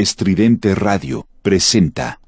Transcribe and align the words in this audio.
Estridente 0.00 0.74
Radio 0.74 1.26
presenta. 1.42 2.18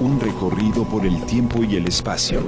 Un 0.00 0.18
recorrido 0.18 0.84
por 0.84 1.04
el 1.04 1.22
tiempo 1.26 1.62
y 1.62 1.76
el 1.76 1.88
espacio. 1.88 2.40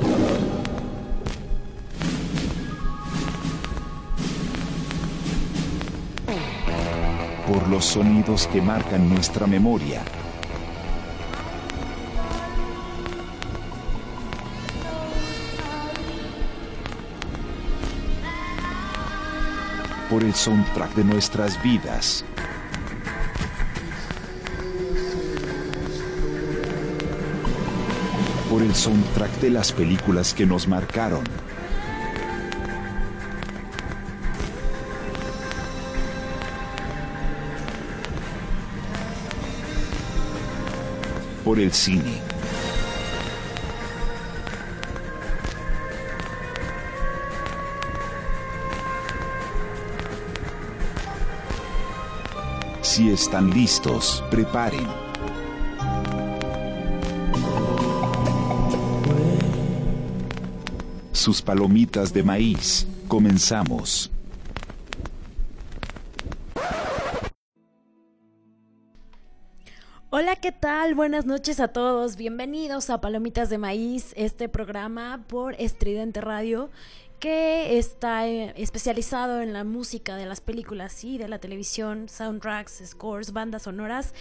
Por 7.47 7.69
los 7.69 7.85
sonidos 7.85 8.47
que 8.47 8.63
marcan 8.63 9.07
nuestra 9.07 9.47
memoria. 9.47 10.03
Por 20.21 20.27
el 20.27 20.35
soundtrack 20.35 20.95
de 20.97 21.05
nuestras 21.05 21.63
vidas. 21.63 22.27
Por 28.51 28.63
el 28.63 28.75
soundtrack 28.75 29.31
de 29.41 29.49
las 29.49 29.73
películas 29.73 30.35
que 30.35 30.45
nos 30.45 30.69
marcaron. 30.69 31.25
Por 41.43 41.59
el 41.59 41.73
cine. 41.73 42.40
Si 53.01 53.11
están 53.11 53.49
listos, 53.49 54.23
preparen. 54.31 54.87
Sus 61.11 61.41
palomitas 61.41 62.13
de 62.13 62.23
maíz. 62.23 62.87
Comenzamos. 63.09 64.11
Hola, 70.11 70.37
¿qué 70.37 70.53
tal? 70.53 70.95
Buenas 70.95 71.25
noches 71.25 71.59
a 71.59 71.69
todos. 71.69 72.17
Bienvenidos 72.17 72.91
a 72.91 73.01
Palomitas 73.01 73.49
de 73.49 73.57
Maíz, 73.57 74.13
este 74.15 74.51
programa 74.51 75.25
por 75.27 75.55
Estridente 75.55 76.21
Radio 76.21 76.69
que 77.21 77.79
está 77.79 78.27
eh, 78.27 78.55
especializado 78.57 79.43
en 79.43 79.53
la 79.53 79.63
música 79.63 80.17
de 80.17 80.25
las 80.25 80.41
películas 80.41 81.05
y 81.05 81.19
de 81.19 81.29
la 81.29 81.39
televisión, 81.39 82.09
soundtracks, 82.09 82.83
scores, 82.87 83.33
bandas 83.33 83.63
sonoras. 83.63 84.15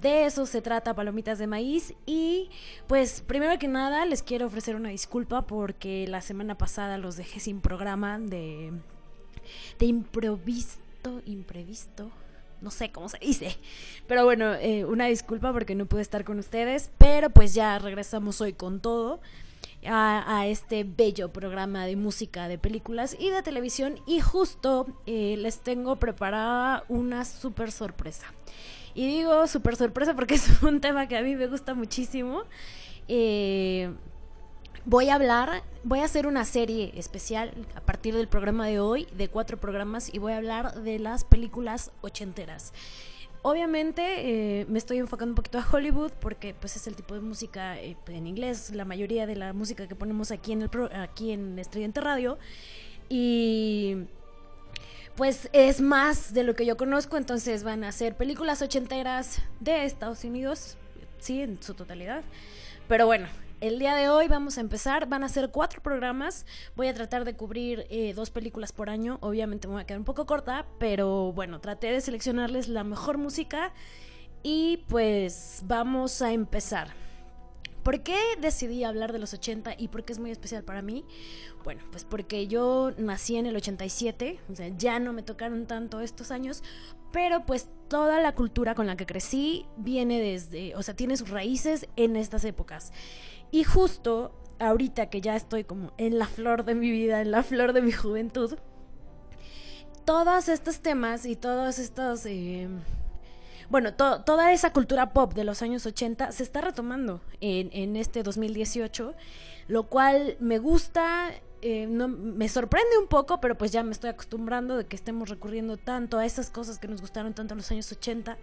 De 0.00 0.24
eso 0.24 0.46
se 0.46 0.62
trata 0.62 0.94
Palomitas 0.94 1.38
de 1.38 1.46
Maíz 1.46 1.94
y 2.06 2.50
pues 2.86 3.20
primero 3.20 3.58
que 3.58 3.68
nada 3.68 4.04
les 4.06 4.22
quiero 4.22 4.46
ofrecer 4.46 4.74
una 4.74 4.88
disculpa 4.88 5.46
porque 5.46 6.06
la 6.08 6.22
semana 6.22 6.56
pasada 6.56 6.98
los 6.98 7.16
dejé 7.16 7.40
sin 7.40 7.60
programa 7.60 8.18
de, 8.18 8.72
de 9.78 9.86
improvisto, 9.86 11.22
imprevisto, 11.26 12.10
no 12.62 12.70
sé 12.70 12.90
cómo 12.90 13.08
se 13.08 13.18
dice. 13.18 13.56
Pero 14.06 14.24
bueno, 14.24 14.54
eh, 14.54 14.84
una 14.84 15.06
disculpa 15.06 15.52
porque 15.52 15.74
no 15.74 15.86
pude 15.86 16.02
estar 16.02 16.24
con 16.24 16.38
ustedes, 16.38 16.90
pero 16.98 17.30
pues 17.30 17.54
ya 17.54 17.78
regresamos 17.78 18.40
hoy 18.40 18.54
con 18.54 18.80
todo 18.80 19.20
a, 19.88 20.46
este 20.46 20.84
bello 20.84 21.32
programa 21.32 21.86
de 21.86 21.96
música 21.96 22.48
de 22.48 22.58
películas 22.58 23.16
y 23.18 23.30
de 23.30 23.42
televisión 23.42 24.00
y 24.06 24.20
justo 24.20 24.86
eh, 25.06 25.36
les 25.38 25.60
tengo 25.60 25.96
preparada 25.96 26.84
una 26.88 27.24
super 27.24 27.72
sorpresa. 27.72 28.26
Y 28.94 29.06
digo 29.06 29.46
super 29.46 29.76
sorpresa 29.76 30.14
porque 30.14 30.34
es 30.36 30.62
un 30.62 30.80
tema 30.80 31.06
que 31.06 31.16
a 31.16 31.22
mí 31.22 31.36
me 31.36 31.46
gusta 31.46 31.74
muchísimo. 31.74 32.44
Eh, 33.08 33.92
voy 34.84 35.08
a 35.08 35.16
hablar, 35.16 35.62
voy 35.84 36.00
a 36.00 36.04
hacer 36.04 36.26
una 36.26 36.44
serie 36.44 36.92
especial 36.96 37.52
a 37.74 37.80
partir 37.80 38.14
del 38.14 38.28
programa 38.28 38.66
de 38.66 38.80
hoy, 38.80 39.06
de 39.16 39.28
cuatro 39.28 39.58
programas, 39.58 40.12
y 40.14 40.18
voy 40.18 40.32
a 40.32 40.38
hablar 40.38 40.82
de 40.82 40.98
las 40.98 41.24
películas 41.24 41.90
ochenteras. 42.00 42.72
Obviamente 43.48 44.02
eh, 44.60 44.66
me 44.68 44.76
estoy 44.76 44.98
enfocando 44.98 45.30
un 45.30 45.36
poquito 45.36 45.58
a 45.58 45.66
Hollywood 45.70 46.10
porque 46.18 46.52
pues 46.52 46.74
es 46.74 46.88
el 46.88 46.96
tipo 46.96 47.14
de 47.14 47.20
música 47.20 47.78
eh, 47.80 47.96
en 48.08 48.26
inglés, 48.26 48.72
la 48.74 48.84
mayoría 48.84 49.24
de 49.24 49.36
la 49.36 49.52
música 49.52 49.86
que 49.86 49.94
ponemos 49.94 50.32
aquí 50.32 50.50
en 50.50 50.62
el 50.62 50.70
aquí 50.94 51.30
en 51.30 51.56
Estridente 51.56 52.00
Radio 52.00 52.38
y 53.08 53.98
pues 55.14 55.48
es 55.52 55.80
más 55.80 56.34
de 56.34 56.42
lo 56.42 56.56
que 56.56 56.66
yo 56.66 56.76
conozco, 56.76 57.18
entonces 57.18 57.62
van 57.62 57.84
a 57.84 57.92
ser 57.92 58.16
películas 58.16 58.62
ochenteras 58.62 59.40
de 59.60 59.84
Estados 59.84 60.24
Unidos, 60.24 60.76
sí, 61.20 61.40
en 61.40 61.62
su 61.62 61.74
totalidad. 61.74 62.24
Pero 62.88 63.06
bueno, 63.06 63.28
el 63.60 63.78
día 63.78 63.94
de 63.94 64.08
hoy 64.08 64.28
vamos 64.28 64.58
a 64.58 64.60
empezar, 64.60 65.08
van 65.08 65.24
a 65.24 65.28
ser 65.28 65.50
cuatro 65.50 65.82
programas, 65.82 66.44
voy 66.74 66.88
a 66.88 66.94
tratar 66.94 67.24
de 67.24 67.34
cubrir 67.34 67.86
eh, 67.88 68.12
dos 68.14 68.30
películas 68.30 68.72
por 68.72 68.90
año, 68.90 69.18
obviamente 69.20 69.66
me 69.66 69.74
voy 69.74 69.82
a 69.82 69.86
quedar 69.86 69.98
un 69.98 70.04
poco 70.04 70.26
corta, 70.26 70.66
pero 70.78 71.32
bueno, 71.32 71.60
traté 71.60 71.90
de 71.90 72.00
seleccionarles 72.00 72.68
la 72.68 72.84
mejor 72.84 73.18
música 73.18 73.72
y 74.42 74.84
pues 74.88 75.62
vamos 75.64 76.20
a 76.22 76.32
empezar. 76.32 76.88
¿Por 77.82 78.02
qué 78.02 78.18
decidí 78.40 78.82
hablar 78.82 79.12
de 79.12 79.20
los 79.20 79.32
80 79.32 79.76
y 79.78 79.88
por 79.88 80.04
qué 80.04 80.12
es 80.12 80.18
muy 80.18 80.32
especial 80.32 80.64
para 80.64 80.82
mí? 80.82 81.04
Bueno, 81.62 81.82
pues 81.92 82.04
porque 82.04 82.48
yo 82.48 82.92
nací 82.98 83.36
en 83.36 83.46
el 83.46 83.56
87, 83.56 84.40
o 84.50 84.56
sea, 84.56 84.68
ya 84.76 84.98
no 84.98 85.12
me 85.12 85.22
tocaron 85.22 85.66
tanto 85.66 86.00
estos 86.00 86.32
años, 86.32 86.64
pero 87.12 87.46
pues 87.46 87.68
toda 87.88 88.20
la 88.20 88.34
cultura 88.34 88.74
con 88.74 88.86
la 88.86 88.96
que 88.96 89.06
crecí 89.06 89.66
viene 89.76 90.20
desde, 90.20 90.74
o 90.74 90.82
sea, 90.82 90.94
tiene 90.94 91.16
sus 91.16 91.30
raíces 91.30 91.86
en 91.96 92.16
estas 92.16 92.44
épocas. 92.44 92.92
Y 93.50 93.64
justo 93.64 94.32
ahorita 94.58 95.06
que 95.06 95.20
ya 95.20 95.36
estoy 95.36 95.64
como 95.64 95.92
en 95.98 96.18
la 96.18 96.26
flor 96.26 96.64
de 96.64 96.74
mi 96.74 96.90
vida, 96.90 97.20
en 97.20 97.30
la 97.30 97.42
flor 97.42 97.72
de 97.72 97.82
mi 97.82 97.92
juventud, 97.92 98.56
todos 100.04 100.48
estos 100.48 100.80
temas 100.80 101.26
y 101.26 101.36
todos 101.36 101.78
estos... 101.78 102.24
Eh, 102.26 102.68
bueno, 103.68 103.94
toda 103.94 104.52
esa 104.52 104.72
cultura 104.72 105.12
pop 105.12 105.34
de 105.34 105.42
los 105.42 105.60
años 105.60 105.84
80 105.84 106.30
se 106.30 106.44
está 106.44 106.60
retomando 106.60 107.20
en, 107.40 107.68
en 107.72 107.96
este 107.96 108.22
2018, 108.22 109.14
lo 109.66 109.88
cual 109.88 110.36
me 110.38 110.58
gusta, 110.58 111.32
eh, 111.62 111.88
no, 111.88 112.06
me 112.06 112.48
sorprende 112.48 112.96
un 112.96 113.08
poco, 113.08 113.40
pero 113.40 113.58
pues 113.58 113.72
ya 113.72 113.82
me 113.82 113.90
estoy 113.90 114.10
acostumbrando 114.10 114.76
de 114.76 114.86
que 114.86 114.94
estemos 114.94 115.28
recurriendo 115.28 115.76
tanto 115.76 116.18
a 116.18 116.24
esas 116.24 116.48
cosas 116.48 116.78
que 116.78 116.86
nos 116.86 117.00
gustaron 117.00 117.34
tanto 117.34 117.54
en 117.54 117.58
los 117.58 117.70
años 117.72 117.90
80 117.90 118.38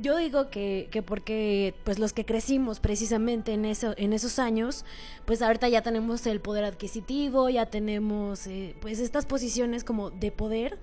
yo 0.00 0.16
digo 0.16 0.48
que, 0.50 0.88
que, 0.90 1.02
porque 1.02 1.74
pues 1.84 1.98
los 1.98 2.12
que 2.12 2.24
crecimos 2.24 2.80
precisamente 2.80 3.52
en, 3.52 3.64
eso, 3.64 3.94
en 3.96 4.12
esos 4.12 4.38
años, 4.38 4.84
pues 5.24 5.42
ahorita 5.42 5.68
ya 5.68 5.82
tenemos 5.82 6.26
el 6.26 6.40
poder 6.40 6.64
adquisitivo, 6.64 7.48
ya 7.48 7.66
tenemos 7.66 8.46
eh, 8.46 8.76
pues 8.80 9.00
estas 9.00 9.26
posiciones 9.26 9.84
como 9.84 10.10
de 10.10 10.30
poder, 10.30 10.78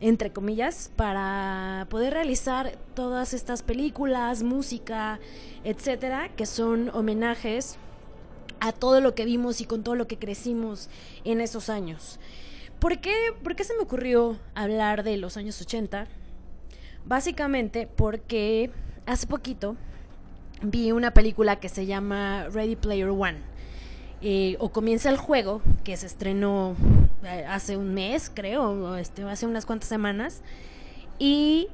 entre 0.00 0.32
comillas, 0.32 0.90
para 0.96 1.86
poder 1.90 2.12
realizar 2.12 2.78
todas 2.94 3.32
estas 3.32 3.62
películas, 3.62 4.42
música, 4.42 5.20
etcétera, 5.64 6.28
que 6.34 6.46
son 6.46 6.90
homenajes 6.94 7.76
a 8.60 8.72
todo 8.72 9.00
lo 9.00 9.14
que 9.14 9.24
vimos 9.24 9.60
y 9.60 9.64
con 9.64 9.84
todo 9.84 9.94
lo 9.94 10.08
que 10.08 10.18
crecimos 10.18 10.88
en 11.24 11.40
esos 11.40 11.68
años. 11.68 12.18
¿Por 12.80 13.00
qué, 13.00 13.14
¿Por 13.42 13.56
qué 13.56 13.64
se 13.64 13.74
me 13.74 13.82
ocurrió 13.82 14.36
hablar 14.54 15.02
de 15.02 15.16
los 15.16 15.36
años 15.36 15.60
80? 15.60 16.06
Básicamente 17.08 17.88
porque 17.96 18.70
hace 19.06 19.26
poquito 19.26 19.76
vi 20.60 20.92
una 20.92 21.12
película 21.12 21.56
que 21.56 21.70
se 21.70 21.86
llama 21.86 22.48
Ready 22.52 22.76
Player 22.76 23.08
One. 23.08 23.38
Eh, 24.20 24.56
o 24.58 24.70
comienza 24.70 25.08
el 25.08 25.16
juego, 25.16 25.62
que 25.84 25.96
se 25.96 26.06
estrenó 26.06 26.76
eh, 27.24 27.46
hace 27.48 27.78
un 27.78 27.94
mes, 27.94 28.30
creo, 28.34 28.96
este, 28.96 29.22
hace 29.22 29.46
unas 29.46 29.64
cuantas 29.64 29.88
semanas, 29.88 30.42
y 31.18 31.68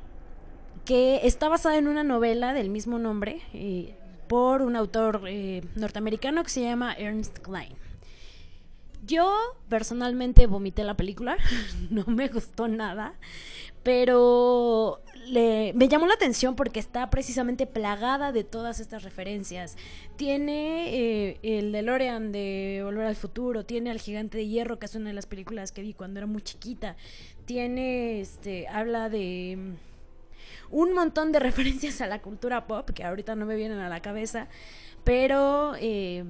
que 0.85 1.21
está 1.25 1.49
basada 1.49 1.79
en 1.79 1.89
una 1.89 2.05
novela 2.05 2.53
del 2.53 2.69
mismo 2.69 2.99
nombre 2.99 3.41
eh, 3.55 3.97
por 4.29 4.63
un 4.63 4.77
autor 4.77 5.23
norteamericano 5.75 6.45
que 6.45 6.51
se 6.51 6.63
llama 6.63 6.95
Ernst 6.95 7.39
Klein. 7.39 7.73
Yo 9.07 9.35
personalmente 9.69 10.47
vomité 10.47 10.85
la 10.85 10.97
película, 10.97 11.37
no 11.91 12.05
me 12.07 12.29
gustó 12.29 12.69
nada, 12.69 13.15
pero 13.83 15.01
me 15.33 15.89
llamó 15.89 16.07
la 16.07 16.15
atención 16.15 16.57
porque 16.57 16.81
está 16.81 17.11
precisamente 17.11 17.67
plagada 17.67 18.33
de 18.33 18.45
todas 18.45 18.81
estas 18.81 19.03
referencias. 19.03 19.77
Tiene 20.17 20.95
eh, 20.95 21.39
el 21.43 21.73
DeLorean 21.73 22.33
de 22.33 22.81
Volver 22.85 23.07
al 23.07 23.17
Futuro, 23.17 23.65
tiene 23.65 23.91
al 23.91 24.01
Gigante 24.01 24.39
de 24.39 24.47
Hierro, 24.47 24.79
que 24.79 24.87
es 24.87 24.95
una 24.95 25.09
de 25.09 25.15
las 25.15 25.27
películas 25.27 25.73
que 25.73 25.83
vi 25.83 25.95
cuando 25.95 26.21
era 26.21 26.27
muy 26.27 26.43
chiquita. 26.43 26.97
Tiene, 27.47 28.21
este, 28.21 28.69
habla 28.69 29.09
de 29.09 29.57
mm, 29.59 30.77
un 30.77 30.93
montón 30.93 31.33
de 31.33 31.39
referencias 31.41 32.01
a 32.01 32.07
la 32.07 32.21
cultura 32.21 32.67
pop 32.67 32.91
que 32.91 33.05
ahorita 33.05 33.35
no 33.35 33.47
me 33.47 33.57
vienen 33.57 33.79
a 33.79 33.89
la 33.89 34.01
cabeza, 34.01 34.49
pero 35.05 35.75
eh, 35.79 36.25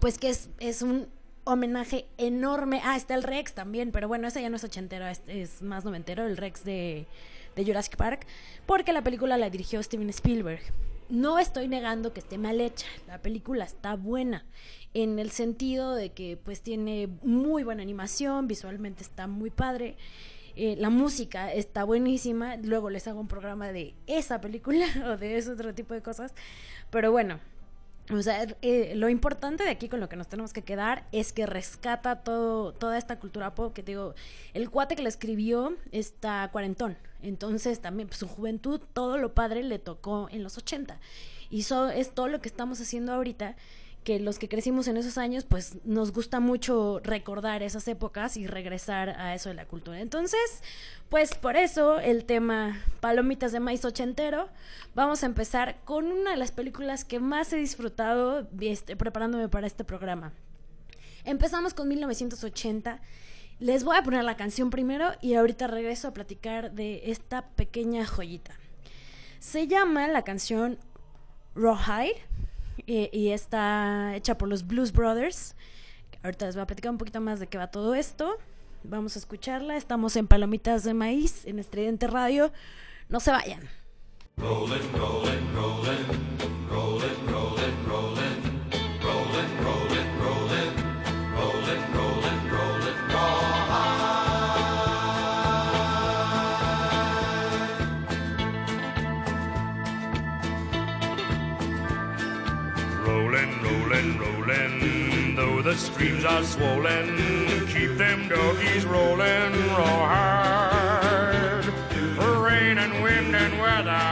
pues 0.00 0.18
que 0.18 0.30
es, 0.30 0.50
es 0.58 0.82
un 0.82 1.08
homenaje 1.46 2.06
enorme. 2.18 2.82
Ah, 2.84 2.96
está 2.96 3.14
el 3.14 3.22
Rex 3.22 3.54
también, 3.54 3.92
pero 3.92 4.08
bueno, 4.08 4.28
ese 4.28 4.42
ya 4.42 4.50
no 4.50 4.56
es 4.56 4.64
ochentero, 4.64 5.06
es, 5.06 5.62
más 5.62 5.84
noventero, 5.84 6.26
el 6.26 6.36
Rex 6.36 6.64
de, 6.64 7.06
de 7.54 7.64
Jurassic 7.64 7.96
Park, 7.96 8.26
porque 8.66 8.92
la 8.92 9.02
película 9.02 9.38
la 9.38 9.48
dirigió 9.48 9.82
Steven 9.82 10.10
Spielberg. 10.10 10.60
No 11.08 11.38
estoy 11.38 11.68
negando 11.68 12.12
que 12.12 12.20
esté 12.20 12.36
mal 12.36 12.60
hecha, 12.60 12.86
la 13.06 13.22
película 13.22 13.64
está 13.64 13.94
buena 13.94 14.44
en 14.92 15.18
el 15.18 15.30
sentido 15.30 15.94
de 15.94 16.10
que 16.10 16.38
pues 16.42 16.62
tiene 16.62 17.08
muy 17.22 17.64
buena 17.64 17.82
animación, 17.82 18.48
visualmente 18.48 19.02
está 19.02 19.26
muy 19.26 19.50
padre. 19.50 19.96
Eh, 20.56 20.74
la 20.78 20.88
música 20.88 21.52
está 21.52 21.84
buenísima. 21.84 22.56
Luego 22.56 22.88
les 22.88 23.06
hago 23.06 23.20
un 23.20 23.28
programa 23.28 23.72
de 23.72 23.94
esa 24.06 24.40
película 24.40 24.86
o 25.06 25.18
de 25.18 25.36
ese 25.36 25.50
otro 25.50 25.74
tipo 25.74 25.92
de 25.92 26.00
cosas. 26.00 26.34
Pero 26.90 27.12
bueno, 27.12 27.40
o 28.10 28.22
sea, 28.22 28.46
eh, 28.62 28.92
lo 28.94 29.08
importante 29.08 29.64
de 29.64 29.70
aquí 29.70 29.88
con 29.88 30.00
lo 30.00 30.08
que 30.08 30.16
nos 30.16 30.28
tenemos 30.28 30.52
que 30.52 30.62
quedar 30.62 31.06
es 31.12 31.32
que 31.32 31.46
rescata 31.46 32.22
todo, 32.22 32.72
toda 32.72 32.98
esta 32.98 33.18
cultura 33.18 33.54
pop 33.54 33.72
que 33.72 33.82
digo, 33.82 34.14
el 34.54 34.70
cuate 34.70 34.96
que 34.96 35.02
la 35.02 35.08
escribió 35.08 35.74
está 35.92 36.48
cuarentón, 36.52 36.96
entonces 37.22 37.80
también 37.80 38.08
pues, 38.08 38.18
su 38.18 38.28
juventud, 38.28 38.80
todo 38.92 39.18
lo 39.18 39.34
padre 39.34 39.62
le 39.62 39.78
tocó 39.78 40.28
en 40.30 40.42
los 40.42 40.56
80 40.56 41.00
y 41.50 41.60
eso 41.60 41.88
es 41.88 42.10
todo 42.10 42.28
lo 42.28 42.40
que 42.40 42.48
estamos 42.48 42.80
haciendo 42.80 43.12
ahorita 43.12 43.56
que 44.06 44.20
los 44.20 44.38
que 44.38 44.48
crecimos 44.48 44.86
en 44.86 44.96
esos 44.96 45.18
años, 45.18 45.44
pues 45.44 45.78
nos 45.84 46.12
gusta 46.12 46.38
mucho 46.38 47.00
recordar 47.02 47.64
esas 47.64 47.88
épocas 47.88 48.36
y 48.36 48.46
regresar 48.46 49.08
a 49.08 49.34
eso 49.34 49.48
de 49.48 49.56
la 49.56 49.66
cultura. 49.66 49.98
Entonces, 50.00 50.62
pues 51.08 51.34
por 51.34 51.56
eso 51.56 51.98
el 51.98 52.24
tema 52.24 52.80
Palomitas 53.00 53.50
de 53.50 53.58
Maíz 53.58 53.84
Ochentero. 53.84 54.48
Vamos 54.94 55.24
a 55.24 55.26
empezar 55.26 55.80
con 55.84 56.12
una 56.12 56.30
de 56.30 56.36
las 56.36 56.52
películas 56.52 57.04
que 57.04 57.18
más 57.18 57.52
he 57.52 57.56
disfrutado 57.56 58.48
este, 58.60 58.94
preparándome 58.94 59.48
para 59.48 59.66
este 59.66 59.82
programa. 59.82 60.32
Empezamos 61.24 61.74
con 61.74 61.88
1980. 61.88 63.00
Les 63.58 63.82
voy 63.82 63.96
a 63.96 64.04
poner 64.04 64.22
la 64.22 64.36
canción 64.36 64.70
primero 64.70 65.14
y 65.20 65.34
ahorita 65.34 65.66
regreso 65.66 66.06
a 66.06 66.14
platicar 66.14 66.70
de 66.70 67.10
esta 67.10 67.48
pequeña 67.56 68.06
joyita. 68.06 68.54
Se 69.40 69.66
llama 69.66 70.06
la 70.06 70.22
canción 70.22 70.78
Rawhide 71.56 72.22
y, 72.86 73.30
está 73.30 74.14
hecha 74.14 74.38
por 74.38 74.48
los 74.48 74.66
Blues 74.66 74.92
Brothers. 74.92 75.54
Ahorita 76.22 76.46
les 76.46 76.54
voy 76.54 76.62
a 76.62 76.66
platicar 76.66 76.90
un 76.90 76.98
poquito 76.98 77.20
más 77.20 77.40
de 77.40 77.46
qué 77.46 77.58
va 77.58 77.68
todo 77.68 77.94
esto. 77.94 78.36
Vamos 78.84 79.16
a 79.16 79.18
escucharla. 79.18 79.76
Estamos 79.76 80.16
en 80.16 80.26
Palomitas 80.26 80.84
de 80.84 80.94
Maíz, 80.94 81.44
en 81.46 81.58
Estridente 81.58 82.06
Radio. 82.06 82.52
No 83.08 83.20
se 83.20 83.30
vayan. 83.30 83.60
The 105.66 105.74
streams 105.74 106.24
are 106.24 106.44
swollen. 106.44 107.16
Keep 107.66 107.96
them 107.98 108.28
doggies 108.28 108.86
rolling 108.86 109.52
raw 109.74 110.06
hard. 110.14 111.64
Rain 112.46 112.78
and 112.78 113.02
wind 113.02 113.34
and 113.34 113.58
weather, 113.58 114.06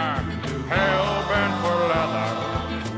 hell 0.74 1.24
bent 1.30 1.54
for 1.62 1.78
leather. 1.92 2.30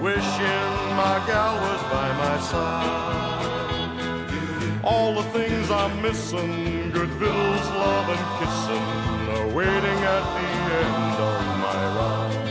Wishing 0.00 0.72
my 0.96 1.22
gal 1.26 1.54
was 1.66 1.82
by 1.92 2.08
my 2.22 2.36
side. 2.50 3.52
All 4.82 5.14
the 5.20 5.24
things 5.36 5.70
I'm 5.70 6.00
missing, 6.00 6.90
good 6.92 7.12
bills, 7.18 7.66
love 7.82 8.08
and 8.08 8.24
kissing, 8.38 8.86
are 9.36 9.48
waiting 9.54 10.00
at 10.16 10.24
the 10.36 10.48
end 10.80 11.16
of 11.28 11.40
my 11.66 11.82
ride. 11.98 12.46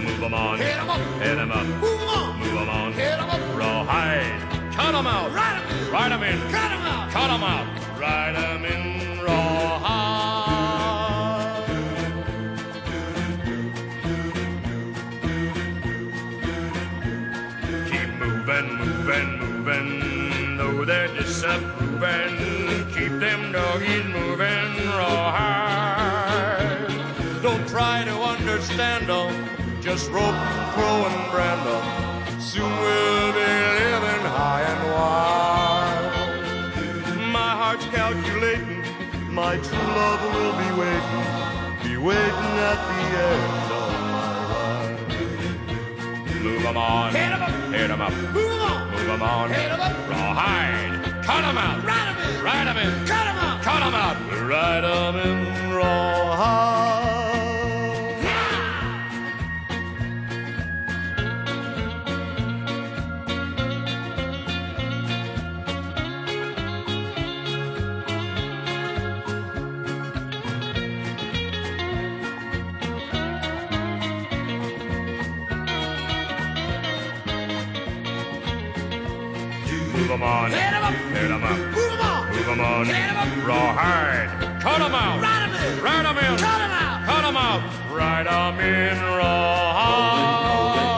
Move 0.00 0.22
'em 0.22 0.32
on, 0.32 0.56
hit 0.58 0.76
'em 0.78 0.88
up, 0.88 1.00
hit 1.20 1.38
'em 1.38 1.52
up, 1.52 1.66
move 1.66 2.00
'em 2.00 2.08
on, 2.08 2.38
move 2.38 2.56
'em 2.62 2.68
on, 2.70 2.92
hit 2.94 3.18
'em 3.20 3.28
up, 3.28 3.42
rawhide. 3.54 4.35
Cut 4.76 4.92
them 4.92 5.06
out. 5.06 5.32
Ride 5.32 5.62
them 5.62 5.70
in. 5.72 5.90
Ride 5.90 6.12
them 6.12 6.22
in. 6.22 6.38
Cut 6.52 6.68
them 6.68 6.82
out. 6.82 7.10
Cut 7.10 7.28
them 7.28 7.42
out. 7.42 7.66
Ride 7.98 8.34
them 8.36 8.64
in 8.66 9.20
rawhide. 9.24 10.36
Keep 17.90 18.10
moving, 18.20 18.68
moving, 18.76 19.38
moving. 19.38 20.56
Though 20.58 20.84
they're 20.84 21.08
disapproving. 21.08 22.36
Keep 22.92 23.18
them 23.18 23.52
doggies 23.52 24.04
moving 24.04 24.88
rawhide. 24.88 26.12
Don't 27.42 27.66
try 27.66 28.04
to 28.04 28.12
understand 28.12 29.06
them. 29.08 29.48
Just 29.80 30.10
rope, 30.10 30.36
crow, 30.74 31.06
and 31.06 31.30
brand 31.32 31.66
them. 31.66 32.05
Soon 32.56 32.72
we'll 32.80 33.32
be 33.34 33.50
living 33.76 34.24
high 34.32 34.64
and 34.72 34.82
wild. 34.94 36.04
My 37.30 37.50
heart's 37.60 37.84
calculating, 37.96 38.82
my 39.30 39.58
true 39.58 39.88
love 40.00 40.20
will 40.32 40.54
be 40.62 40.70
waiting, 40.80 41.26
be 41.84 41.94
waiting 41.98 42.52
at 42.70 42.80
the 42.88 43.00
end 43.28 43.44
of 43.76 43.92
my 44.14 44.32
ride. 44.52 45.04
Move 46.44 46.64
'em 46.64 46.78
on, 46.78 47.12
hit 47.12 47.30
'em 47.36 47.42
up, 47.42 47.54
hit 47.74 47.90
'em 47.90 48.00
up, 48.00 48.14
move 48.32 48.52
'em 48.54 48.62
on, 48.72 48.82
move 48.90 49.10
'em 49.10 49.22
on, 49.22 49.50
hit 49.50 49.70
'em 49.72 49.80
up, 49.88 49.96
rawhide, 50.08 50.94
cut 51.28 51.44
'em 51.44 51.58
out, 51.58 51.78
ride 51.84 52.08
'em 52.08 52.16
in, 52.24 52.32
ride 52.42 52.68
'em 52.68 52.78
in, 52.84 52.92
cut 53.04 53.26
'em 53.30 53.38
out, 53.46 53.58
cut 53.68 53.82
'em 53.82 53.94
out, 53.94 54.16
ride 54.50 54.84
'em 54.84 55.14
in 55.28 55.38
rawhide. 55.76 56.95
'Em 80.16 80.22
on. 80.22 80.50
Hit 80.50 80.72
'em 80.72 80.82
up. 80.82 80.94
Hit 81.12 81.30
'em 81.30 81.44
up. 81.44 81.58
Move 81.76 81.92
'em 81.92 82.00
on. 82.00 82.28
Move 82.30 82.48
'em 82.48 82.60
on. 82.60 82.86
Hit 82.86 83.10
'em 83.10 83.16
up. 83.16 83.28
Rawhide. 83.46 84.30
Cut 84.60 84.80
'em 84.80 84.94
out. 84.94 85.20
Ride 85.20 85.42
'em 85.44 85.54
in. 85.54 85.82
Ride 85.82 86.06
'em 86.06 86.18
in. 86.18 86.36
Cut 86.38 86.60
'em 86.60 86.70
out. 86.70 87.06
Cut 87.06 87.24
'em 87.24 87.36
out. 87.36 87.62
Ride 87.90 88.26
'em 88.26 88.60
in 88.60 88.98
rawhide. 89.18 90.95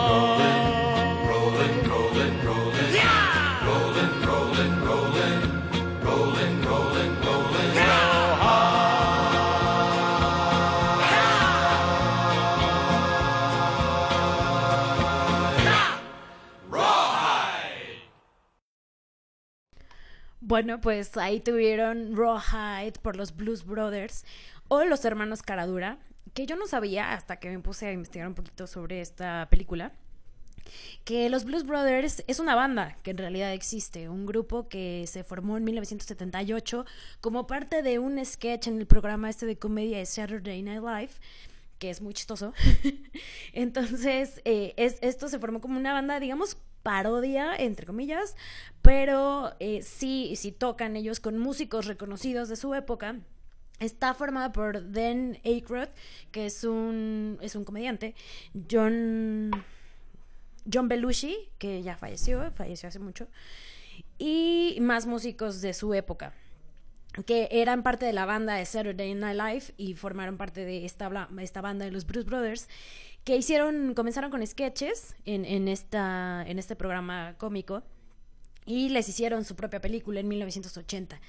Bueno, 20.58 20.80
pues 20.80 21.16
ahí 21.16 21.38
tuvieron 21.38 22.16
Rawhide 22.16 22.98
por 23.00 23.14
los 23.14 23.36
Blues 23.36 23.64
Brothers 23.64 24.24
o 24.66 24.82
los 24.82 25.04
hermanos 25.04 25.40
Caradura, 25.40 25.98
que 26.34 26.46
yo 26.46 26.56
no 26.56 26.66
sabía 26.66 27.12
hasta 27.12 27.36
que 27.36 27.48
me 27.48 27.60
puse 27.60 27.86
a 27.86 27.92
investigar 27.92 28.26
un 28.26 28.34
poquito 28.34 28.66
sobre 28.66 29.00
esta 29.00 29.46
película 29.50 29.92
que 31.04 31.30
los 31.30 31.44
Blues 31.44 31.64
Brothers 31.64 32.24
es 32.26 32.40
una 32.40 32.56
banda 32.56 32.96
que 33.04 33.12
en 33.12 33.18
realidad 33.18 33.52
existe, 33.52 34.08
un 34.08 34.26
grupo 34.26 34.68
que 34.68 35.04
se 35.06 35.22
formó 35.22 35.56
en 35.56 35.62
1978 35.62 36.84
como 37.20 37.46
parte 37.46 37.82
de 37.82 38.00
un 38.00 38.24
sketch 38.24 38.66
en 38.66 38.78
el 38.78 38.88
programa 38.88 39.30
este 39.30 39.46
de 39.46 39.56
comedia 39.56 39.98
de 39.98 40.06
Saturday 40.06 40.60
Night 40.60 40.82
Live, 40.82 41.12
que 41.78 41.88
es 41.88 42.02
muy 42.02 42.14
chistoso. 42.14 42.52
Entonces, 43.52 44.42
eh, 44.44 44.74
es, 44.76 44.98
esto 45.02 45.28
se 45.28 45.38
formó 45.38 45.60
como 45.60 45.78
una 45.78 45.92
banda, 45.92 46.18
digamos, 46.18 46.56
parodia, 46.82 47.54
entre 47.56 47.86
comillas, 47.86 48.36
pero 48.82 49.54
eh, 49.60 49.82
sí, 49.82 50.34
sí 50.36 50.52
tocan 50.52 50.96
ellos 50.96 51.20
con 51.20 51.38
músicos 51.38 51.86
reconocidos 51.86 52.48
de 52.48 52.56
su 52.56 52.74
época. 52.74 53.16
Está 53.80 54.14
formada 54.14 54.50
por 54.52 54.90
Dan 54.92 55.38
Aykroyd, 55.44 55.88
que 56.32 56.46
es 56.46 56.64
un, 56.64 57.38
es 57.40 57.54
un 57.54 57.64
comediante, 57.64 58.14
John, 58.70 59.50
John 60.72 60.88
Belushi, 60.88 61.36
que 61.58 61.82
ya 61.82 61.96
falleció, 61.96 62.50
falleció 62.50 62.88
hace 62.88 62.98
mucho, 62.98 63.28
y 64.18 64.78
más 64.80 65.06
músicos 65.06 65.60
de 65.60 65.74
su 65.74 65.94
época 65.94 66.34
que 67.24 67.48
eran 67.50 67.82
parte 67.82 68.06
de 68.06 68.12
la 68.12 68.26
banda 68.26 68.54
de 68.54 68.64
Saturday 68.64 69.14
Night 69.14 69.36
Live 69.36 69.74
y 69.76 69.94
formaron 69.94 70.36
parte 70.36 70.64
de 70.64 70.84
esta, 70.84 71.28
esta 71.40 71.60
banda 71.60 71.84
de 71.84 71.90
los 71.90 72.06
Bruce 72.06 72.28
Brothers 72.28 72.68
que 73.28 73.36
hicieron, 73.36 73.92
comenzaron 73.92 74.30
con 74.30 74.46
sketches 74.46 75.14
en, 75.26 75.44
en, 75.44 75.68
esta, 75.68 76.42
en 76.46 76.58
este 76.58 76.74
programa 76.76 77.34
cómico 77.36 77.82
y 78.64 78.88
les 78.88 79.06
hicieron 79.06 79.44
su 79.44 79.54
propia 79.54 79.82
película 79.82 80.20
en 80.20 80.28
1980. 80.28 81.20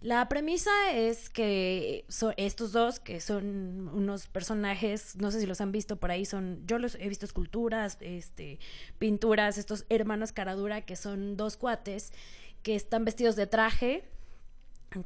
La 0.00 0.28
premisa 0.28 0.72
es 0.92 1.30
que 1.30 2.06
estos 2.36 2.72
dos, 2.72 2.98
que 2.98 3.20
son 3.20 3.88
unos 3.94 4.26
personajes, 4.26 5.14
no 5.14 5.30
sé 5.30 5.38
si 5.38 5.46
los 5.46 5.60
han 5.60 5.70
visto 5.70 5.94
por 5.94 6.10
ahí, 6.10 6.24
son, 6.24 6.60
yo 6.66 6.80
los 6.80 6.96
he 6.96 7.08
visto 7.08 7.24
esculturas, 7.24 7.98
este, 8.00 8.58
pinturas, 8.98 9.56
estos 9.56 9.86
hermanos 9.90 10.32
Caradura, 10.32 10.80
que 10.80 10.96
son 10.96 11.36
dos 11.36 11.56
cuates 11.56 12.12
que 12.64 12.74
están 12.74 13.04
vestidos 13.04 13.36
de 13.36 13.46
traje, 13.46 14.02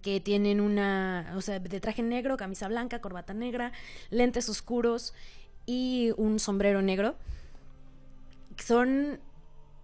que 0.00 0.20
tienen 0.20 0.62
una, 0.62 1.34
o 1.36 1.42
sea, 1.42 1.58
de 1.58 1.80
traje 1.80 2.02
negro, 2.02 2.38
camisa 2.38 2.68
blanca, 2.68 3.02
corbata 3.02 3.34
negra, 3.34 3.72
lentes 4.08 4.48
oscuros 4.48 5.12
y 5.68 6.12
un 6.16 6.38
sombrero 6.38 6.80
negro. 6.80 7.14
Son 8.56 9.20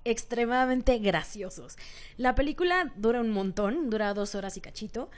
extremadamente 0.05 0.99
graciosos. 0.99 1.77
La 2.17 2.35
película 2.35 2.91
dura 2.97 3.21
un 3.21 3.31
montón, 3.31 3.91
dura 3.91 4.15
dos 4.15 4.35
horas 4.35 4.57
y 4.57 4.63
cachito, 4.63 5.11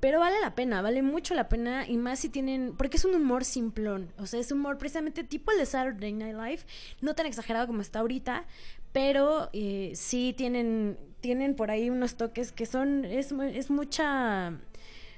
pero 0.00 0.20
vale 0.20 0.40
la 0.40 0.54
pena, 0.54 0.80
vale 0.80 1.02
mucho 1.02 1.34
la 1.34 1.48
pena 1.50 1.86
y 1.86 1.98
más 1.98 2.20
si 2.20 2.30
tienen, 2.30 2.74
porque 2.76 2.96
es 2.96 3.04
un 3.04 3.14
humor 3.14 3.44
simplón, 3.44 4.12
o 4.18 4.26
sea, 4.26 4.40
es 4.40 4.50
humor 4.50 4.78
precisamente 4.78 5.24
tipo 5.24 5.52
el 5.52 5.58
de 5.58 5.66
Saturday 5.66 6.12
Night 6.12 6.36
Live, 6.36 6.60
no 7.02 7.14
tan 7.14 7.26
exagerado 7.26 7.66
como 7.66 7.82
está 7.82 8.00
ahorita, 8.00 8.44
pero 8.92 9.50
eh, 9.52 9.92
sí 9.94 10.34
tienen, 10.36 10.98
tienen 11.20 11.54
por 11.54 11.70
ahí 11.70 11.90
unos 11.90 12.16
toques 12.16 12.50
que 12.52 12.66
son, 12.66 13.04
es, 13.04 13.32
es 13.32 13.70
mucha, 13.70 14.58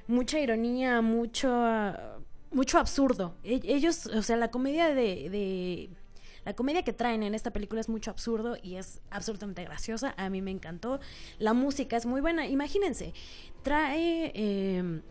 mucha 0.09 0.39
ironía, 0.41 1.01
mucho, 1.01 1.49
mucho 2.51 2.79
absurdo. 2.79 3.37
E, 3.45 3.61
ellos, 3.65 4.07
o 4.07 4.23
sea, 4.23 4.37
la 4.37 4.51
comedia 4.51 4.95
de 4.95 5.91
la 6.47 6.55
comedia 6.55 6.85
que 6.85 6.93
traen 6.93 7.25
en 7.25 7.35
esta 7.35 7.53
película 7.53 7.81
es 7.81 7.89
mucho 7.89 8.09
absurdo 8.09 8.57
y 8.63 8.77
es 8.77 9.01
absolutamente 9.11 9.65
graciosa. 9.65 10.15
A 10.17 10.31
mí 10.31 10.43
me 10.43 10.53
encantó. 10.53 11.01
La 11.41 11.55
música 11.55 11.97
es 11.97 12.07
muy 12.07 12.21
buena. 12.21 12.47
Imagínense, 12.47 13.13
trae... 13.63 14.31
Em, 14.35 15.03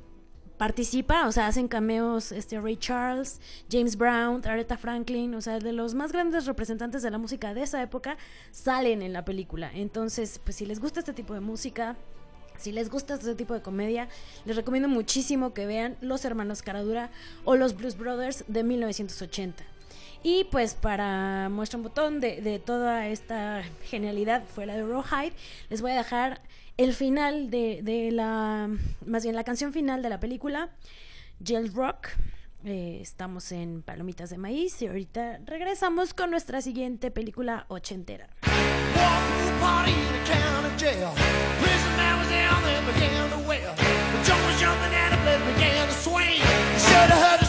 participa, 0.58 1.28
o 1.28 1.34
sea, 1.34 1.48
hacen 1.48 1.68
cameos 1.68 2.32
este 2.32 2.58
Ray 2.62 2.78
Charles, 2.78 3.42
James 3.70 3.98
Brown, 3.98 4.42
Aretha 4.46 4.78
Franklin, 4.78 5.36
o 5.36 5.42
sea, 5.42 5.60
de 5.60 5.74
los 5.74 5.94
más 5.94 6.14
grandes 6.14 6.46
representantes 6.46 7.02
de 7.02 7.12
la 7.12 7.18
música 7.18 7.54
de 7.54 7.64
esa 7.64 7.82
época 7.82 8.16
salen 8.52 9.02
en 9.02 9.12
la 9.12 9.26
película. 9.26 9.70
Entonces, 9.74 10.40
pues 10.42 10.56
si 10.56 10.66
les 10.66 10.80
gusta 10.80 11.02
este 11.02 11.12
tipo 11.12 11.34
de 11.34 11.42
música, 11.42 11.98
si 12.58 12.72
les 12.72 12.90
gusta 12.90 13.16
este 13.16 13.36
tipo 13.36 13.54
de 13.54 13.62
comedia, 13.62 14.08
les 14.46 14.56
recomiendo 14.56 14.88
muchísimo 14.88 15.54
que 15.54 15.66
vean 15.66 15.98
Los 16.02 16.26
Hermanos 16.26 16.62
Caradura 16.62 17.10
o 17.44 17.56
Los 17.56 17.76
Blues 17.76 17.98
Brothers 17.98 18.44
de 18.48 18.64
1980. 18.64 19.64
Y 20.24 20.46
pues 20.46 20.74
para 20.74 21.50
muestra 21.50 21.78
un 21.78 21.84
botón 21.84 22.20
de, 22.20 22.60
toda 22.66 23.08
esta 23.08 23.62
genialidad 23.84 24.44
fuera 24.44 24.76
de 24.76 24.84
Rawhide, 24.84 25.34
les 25.70 25.84
voy 25.84 25.92
a 25.92 25.98
dejar 25.98 26.42
el 26.78 26.94
final 26.94 27.52
de, 27.52 28.10
la, 28.12 28.68
más 29.06 29.22
bien 29.22 29.36
la 29.36 29.44
canción 29.44 29.72
final 29.72 30.02
de 30.02 30.10
la 30.10 30.20
película, 30.20 30.72
Gel 31.44 31.72
Rock. 31.72 32.08
Eh, 32.64 32.98
estamos 33.02 33.52
en 33.52 33.84
Palomitas 33.84 34.32
de 34.32 34.40
Maíz 34.40 34.82
y 34.82 34.88
ahorita 34.88 35.42
regresamos 35.46 36.16
con 36.16 36.32
nuestra 36.32 36.60
siguiente 36.60 37.12
película 37.12 37.66
ochentera. 37.68 38.28
began 42.96 43.30
to 43.30 43.38
wail. 43.48 43.74
The 43.76 44.24
joint 44.24 44.46
was 44.46 44.60
jumping 44.60 44.94
and 44.94 45.14
the 45.14 45.18
blood 45.24 45.42
began 45.54 45.88
to 45.88 45.94
swing. 45.94 46.40
You 46.40 46.80
should 46.80 47.10
have 47.10 47.40
heard 47.40 47.45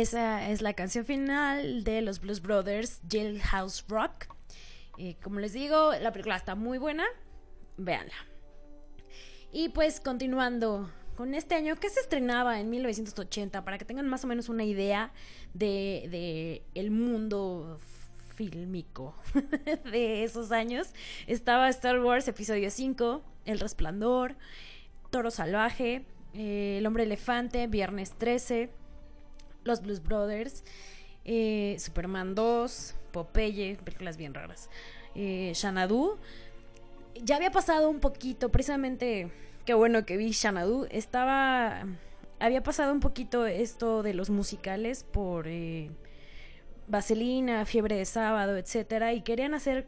esa 0.00 0.48
es 0.48 0.62
la 0.62 0.72
canción 0.72 1.04
final 1.04 1.84
de 1.84 2.00
los 2.00 2.20
Blues 2.20 2.40
Brothers, 2.40 3.00
Jailhouse 3.08 3.84
Rock. 3.88 4.26
Eh, 4.98 5.16
como 5.22 5.40
les 5.40 5.52
digo, 5.52 5.92
la 6.00 6.12
película 6.12 6.36
está 6.36 6.54
muy 6.54 6.78
buena. 6.78 7.04
Véanla. 7.76 8.14
Y 9.52 9.68
pues 9.70 10.00
continuando 10.00 10.90
con 11.16 11.34
este 11.34 11.54
año 11.54 11.76
que 11.76 11.90
se 11.90 12.00
estrenaba 12.00 12.60
en 12.60 12.70
1980, 12.70 13.64
para 13.64 13.76
que 13.76 13.84
tengan 13.84 14.08
más 14.08 14.24
o 14.24 14.26
menos 14.26 14.48
una 14.48 14.64
idea 14.64 15.12
de, 15.52 16.08
de 16.10 16.62
el 16.74 16.90
mundo 16.90 17.78
fílmico 18.36 19.14
de 19.92 20.24
esos 20.24 20.50
años, 20.50 20.94
estaba 21.26 21.68
Star 21.68 22.00
Wars 22.00 22.26
Episodio 22.26 22.70
5, 22.70 23.22
El 23.44 23.60
Resplandor, 23.60 24.36
Toro 25.10 25.30
Salvaje, 25.30 26.06
eh, 26.32 26.76
El 26.78 26.86
Hombre 26.86 27.02
Elefante, 27.02 27.66
Viernes 27.66 28.12
13, 28.16 28.70
los 29.64 29.82
Blues 29.82 30.02
Brothers, 30.02 30.64
eh, 31.24 31.76
Superman 31.78 32.34
2, 32.34 32.94
Popeye, 33.12 33.76
películas 33.84 34.16
bien 34.16 34.34
raras, 34.34 34.70
eh. 35.14 35.52
Ya 37.22 37.36
había 37.36 37.50
pasado 37.50 37.90
un 37.90 38.00
poquito, 38.00 38.50
precisamente, 38.50 39.30
qué 39.66 39.74
bueno 39.74 40.06
que 40.06 40.16
vi 40.16 40.32
Xanadu, 40.32 40.86
estaba... 40.90 41.84
Había 42.38 42.62
pasado 42.62 42.92
un 42.92 43.00
poquito 43.00 43.44
esto 43.44 44.02
de 44.02 44.14
los 44.14 44.30
musicales 44.30 45.04
por 45.04 45.46
eh, 45.46 45.90
Vaselina, 46.88 47.66
Fiebre 47.66 47.96
de 47.96 48.06
Sábado, 48.06 48.56
etcétera, 48.56 49.12
y 49.12 49.20
querían 49.20 49.52
hacer 49.52 49.86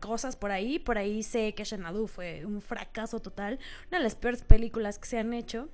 cosas 0.00 0.36
por 0.36 0.50
ahí. 0.50 0.78
Por 0.78 0.98
ahí 0.98 1.22
sé 1.22 1.54
que 1.54 1.64
Xanadu 1.64 2.06
fue 2.06 2.44
un 2.44 2.60
fracaso 2.60 3.20
total, 3.20 3.58
una 3.88 3.98
de 3.98 4.04
las 4.04 4.14
peores 4.14 4.42
películas 4.42 4.98
que 4.98 5.06
se 5.06 5.18
han 5.18 5.32
hecho. 5.32 5.68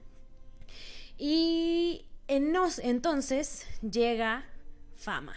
Y 1.19 2.07
entonces 2.31 3.67
llega 3.83 4.45
Fama. 4.97 5.35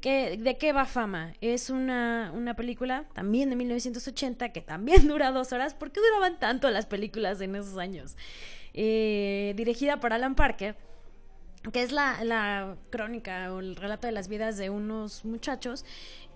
¿De 0.00 0.56
qué 0.58 0.72
va 0.72 0.84
Fama? 0.84 1.34
Es 1.40 1.70
una, 1.70 2.54
película 2.56 3.06
también 3.14 3.50
de 3.50 3.56
1980 3.56 4.52
que 4.52 4.60
también 4.60 5.08
dura 5.08 5.32
dos 5.32 5.52
horas. 5.52 5.74
¿Por 5.74 5.90
qué 5.90 6.00
duraban 6.00 6.38
tanto 6.38 6.70
las 6.70 6.86
películas 6.86 7.40
en 7.40 7.56
esos 7.56 7.78
años? 7.78 8.16
Eh, 8.74 9.54
dirigida 9.56 9.98
por 9.98 10.12
Alan 10.12 10.36
Parker, 10.36 10.76
que 11.72 11.82
es 11.82 11.90
la, 11.90 12.76
crónica 12.90 13.52
o 13.52 13.58
el 13.58 13.74
relato 13.74 14.06
de 14.06 14.12
las 14.12 14.28
vidas 14.28 14.56
de 14.56 14.70
unos 14.70 15.24
muchachos 15.24 15.84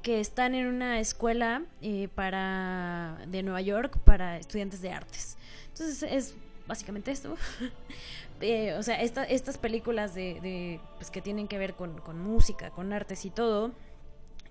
que 0.03 0.19
están 0.19 0.57
en 0.57 0.67
una 0.67 0.99
escuela 0.99 1.63
eh, 1.81 2.09
para 2.17 3.19
de 3.29 3.45
Nueva 3.45 3.61
York 3.61 3.99
para 4.05 4.39
estudiantes 4.39 4.83
de 4.83 4.91
artes. 4.91 5.37
Entonces 5.69 6.03
es 6.03 6.35
básicamente 6.67 7.13
esto. 7.13 7.37
Eh, 8.43 8.75
o 8.75 8.83
sea, 8.83 9.01
estas 9.01 9.59
películas 9.59 10.15
de, 10.15 10.81
pues, 10.97 11.11
que 11.11 11.23
tienen 11.23 11.49
que 11.49 11.59
ver 11.59 11.75
con, 11.75 12.19
música, 12.19 12.71
con 12.71 12.93
artes 12.93 13.25
y 13.25 13.31
todo, 13.31 13.73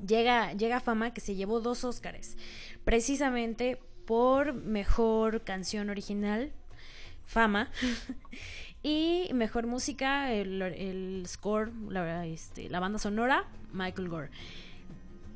llega, 0.05 0.53
llega 0.53 0.79
fama 0.79 1.13
que 1.13 1.21
se 1.21 1.35
llevó 1.35 1.59
dos 1.59 1.83
Óscares, 1.83 2.37
precisamente 2.83 3.79
por 4.05 4.53
mejor 4.53 5.43
canción 5.43 5.89
original, 5.89 6.51
fama, 7.25 7.69
y 8.83 9.29
mejor 9.33 9.67
música, 9.67 10.31
el, 10.31 11.23
score, 11.27 11.71
la, 11.89 12.25
este, 12.25 12.69
la 12.69 12.79
banda 12.79 12.99
sonora, 12.99 13.45
Michael 13.73 14.09
Gore. 14.09 14.29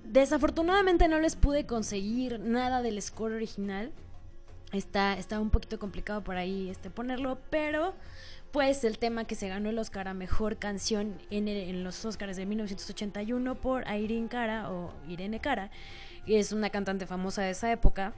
Desafortunadamente 0.06 1.08
no 1.08 1.20
les 1.20 1.36
pude 1.36 1.66
conseguir 1.66 2.40
nada 2.40 2.82
del 2.82 3.02
score 3.02 3.34
original. 3.34 3.92
Está, 4.72 5.18
está 5.18 5.40
un 5.40 5.50
poquito 5.50 5.80
complicado 5.80 6.24
por 6.24 6.38
ahí 6.38 6.70
este, 6.70 6.90
ponerlo, 6.90 7.40
pero 7.50 7.96
pues 8.56 8.86
el 8.86 9.00
tema 9.00 9.26
que 9.26 9.36
se 9.36 9.50
ganó 9.50 9.70
el 9.70 9.78
Oscar 9.78 10.08
a 10.08 10.14
Mejor 10.14 10.56
Canción 10.56 11.18
en, 11.30 11.84
los 11.84 12.06
Oscars 12.06 12.38
de 12.38 12.46
1981 12.46 13.56
por 13.56 13.84
Irene 13.86 14.30
Cara 14.30 14.72
o 14.72 14.94
Irene 15.10 15.42
Cara, 15.42 15.72
y 16.26 16.36
es 16.36 16.54
una 16.54 16.70
cantante 16.70 17.06
famosa 17.06 17.42
de 17.42 17.50
esa 17.50 17.70
época. 17.70 18.14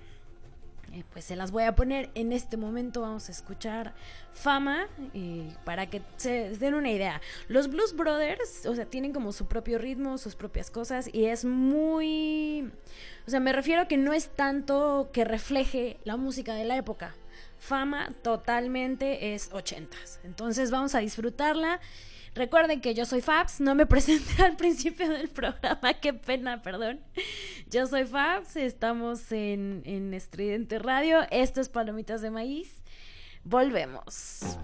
Eh, 0.94 1.04
pues 1.12 1.26
se 1.26 1.36
las 1.36 1.52
voy 1.52 1.64
a 1.64 1.76
poner 1.76 2.10
en 2.16 2.32
este 2.32 2.58
momento. 2.58 3.02
Vamos 3.02 3.30
a 3.30 3.32
escuchar 3.32 3.94
Fama 4.34 4.88
para 5.64 5.90
que 5.90 6.02
se 6.18 6.58
den 6.58 6.74
una 6.74 6.92
idea. 6.92 7.22
Los 7.48 7.70
Blues 7.70 7.96
Brothers, 7.96 8.66
o 8.66 8.76
sea, 8.76 8.86
tienen 8.86 9.14
como 9.14 9.32
su 9.32 9.48
propio 9.48 9.78
ritmo, 9.78 10.18
sus 10.18 10.36
propias 10.36 10.72
cosas 10.72 11.10
y 11.12 11.26
es 11.26 11.46
muy. 11.46 12.72
O 13.26 13.30
sea, 13.30 13.40
me 13.40 13.52
refiero 13.52 13.82
a 13.82 13.88
que 13.88 13.98
no 13.98 14.14
es 14.14 14.30
tanto 14.30 15.10
que 15.12 15.26
refleje 15.26 15.98
la 16.04 16.18
música 16.18 16.54
de 16.54 16.66
la 16.66 16.78
época 16.78 17.16
fama 17.60 18.10
totalmente 18.22 19.34
es 19.34 19.50
ochentas. 19.52 20.20
Entonces 20.24 20.72
vamos 20.72 20.96
a 20.96 21.00
disfrutarla. 21.00 21.80
Recuerden 22.38 22.82
que 22.82 22.94
yo 22.94 23.06
soy 23.06 23.22
Fabs, 23.22 23.60
no 23.60 23.74
me 23.74 23.86
presenté 23.88 24.44
al 24.44 24.56
principio 24.56 25.10
del 25.10 25.28
programa, 25.28 25.96
qué 26.00 26.14
pena, 26.14 26.62
perdón. 26.62 27.00
Yo 27.70 27.88
soy 27.88 28.06
Fabs, 28.06 28.56
estamos 28.56 29.32
en, 29.32 29.82
en 29.86 30.14
Estridente 30.14 30.78
Radio, 30.78 31.22
esto 31.32 31.62
es 31.62 31.70
Palomitas 31.70 32.22
de 32.22 32.30
Maíz, 32.30 32.84
volvemos. 33.44 34.58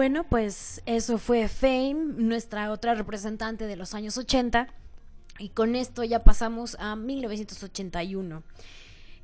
Bueno, 0.00 0.24
pues 0.24 0.80
eso 0.86 1.18
fue 1.18 1.46
Fame, 1.46 2.14
nuestra 2.16 2.72
otra 2.72 2.94
representante 2.94 3.66
de 3.66 3.76
los 3.76 3.92
años 3.92 4.16
80. 4.16 4.66
Y 5.38 5.50
con 5.50 5.76
esto 5.76 6.04
ya 6.04 6.24
pasamos 6.24 6.74
a 6.80 6.96
1981. 6.96 8.42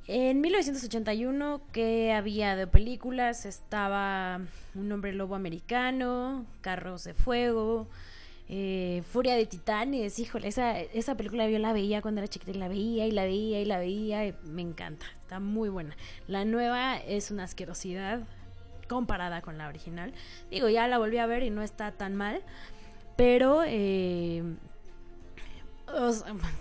En 0.06 0.40
1981, 0.42 1.62
¿qué 1.72 2.12
había 2.12 2.56
de 2.56 2.66
películas? 2.66 3.46
Estaba 3.46 4.42
Un 4.74 4.92
hombre 4.92 5.14
lobo 5.14 5.34
americano, 5.34 6.44
Carros 6.60 7.04
de 7.04 7.14
Fuego, 7.14 7.88
eh, 8.50 9.02
Furia 9.10 9.34
de 9.34 9.46
Titanes. 9.46 10.18
Híjole, 10.18 10.48
esa, 10.48 10.78
esa 10.78 11.16
película 11.16 11.48
yo 11.48 11.58
la 11.58 11.72
veía 11.72 12.02
cuando 12.02 12.20
era 12.20 12.28
chiquita 12.28 12.50
y 12.50 12.54
la 12.58 12.68
veía 12.68 13.06
y 13.06 13.12
la 13.12 13.24
veía 13.24 13.62
y 13.62 13.64
la 13.64 13.78
veía. 13.78 14.26
Y 14.26 14.34
me 14.44 14.60
encanta, 14.60 15.06
está 15.22 15.40
muy 15.40 15.70
buena. 15.70 15.96
La 16.28 16.44
nueva 16.44 16.98
es 16.98 17.30
una 17.30 17.44
asquerosidad 17.44 18.26
comparada 18.86 19.42
con 19.42 19.58
la 19.58 19.68
original. 19.68 20.12
Digo, 20.50 20.68
ya 20.68 20.86
la 20.88 20.98
volví 20.98 21.18
a 21.18 21.26
ver 21.26 21.42
y 21.42 21.50
no 21.50 21.62
está 21.62 21.92
tan 21.92 22.14
mal. 22.16 22.42
Pero 23.16 23.62
eh, 23.64 24.42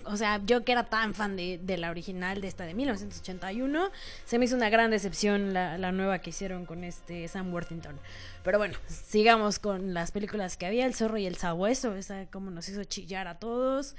o, 0.05 0.17
sea, 0.17 0.41
yo 0.45 0.63
que 0.63 0.71
era 0.71 0.85
tan 0.85 1.13
fan 1.13 1.35
de, 1.35 1.77
la 1.77 1.89
original, 1.89 2.41
de 2.41 2.47
esta 2.47 2.65
de 2.65 2.73
1981, 2.73 3.91
se 4.23 4.37
me 4.37 4.45
hizo 4.45 4.55
una 4.55 4.69
gran 4.69 4.91
decepción 4.91 5.53
la, 5.53 5.91
nueva 5.91 6.19
que 6.19 6.29
hicieron 6.29 6.65
con 6.65 6.83
este 6.83 7.27
Sam 7.27 7.51
Worthington. 7.53 7.99
Pero 8.43 8.57
bueno, 8.59 8.77
sigamos 8.87 9.59
con 9.59 9.93
las 9.93 10.11
películas 10.11 10.57
que 10.57 10.67
había, 10.67 10.85
El 10.85 10.93
zorro 10.93 11.17
y 11.17 11.25
el 11.25 11.35
sabueso, 11.35 11.95
esa 11.95 12.27
como 12.27 12.51
nos 12.51 12.69
hizo 12.69 12.83
chillar 12.83 13.27
a 13.27 13.39
todos. 13.39 13.95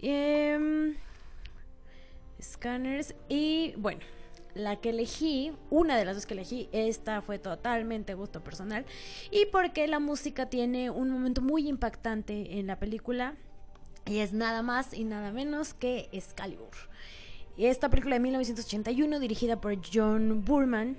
Em, 0.00 0.96
scanners 2.40 3.14
y 3.28 3.74
bueno, 3.76 4.00
la 4.54 4.76
que 4.76 4.90
elegí, 4.90 5.52
una 5.70 5.96
de 5.96 6.04
las 6.04 6.16
dos 6.16 6.26
que 6.26 6.34
elegí, 6.34 6.68
esta 6.72 7.22
fue 7.22 7.38
totalmente 7.38 8.14
gusto 8.14 8.42
personal 8.42 8.84
y 9.30 9.46
porque 9.46 9.86
la 9.86 9.98
música 9.98 10.46
tiene 10.46 10.90
un 10.90 11.10
momento 11.10 11.42
muy 11.42 11.68
impactante 11.68 12.58
en 12.58 12.66
la 12.66 12.78
película 12.78 13.34
y 14.06 14.18
es 14.18 14.32
nada 14.32 14.62
más 14.62 14.94
y 14.94 15.04
nada 15.04 15.32
menos 15.32 15.74
que 15.74 16.08
Excalibur. 16.12 16.70
Esta 17.56 17.90
película 17.90 18.14
de 18.14 18.20
1981, 18.20 19.18
dirigida 19.18 19.60
por 19.60 19.76
John 19.92 20.44
Burman, 20.44 20.96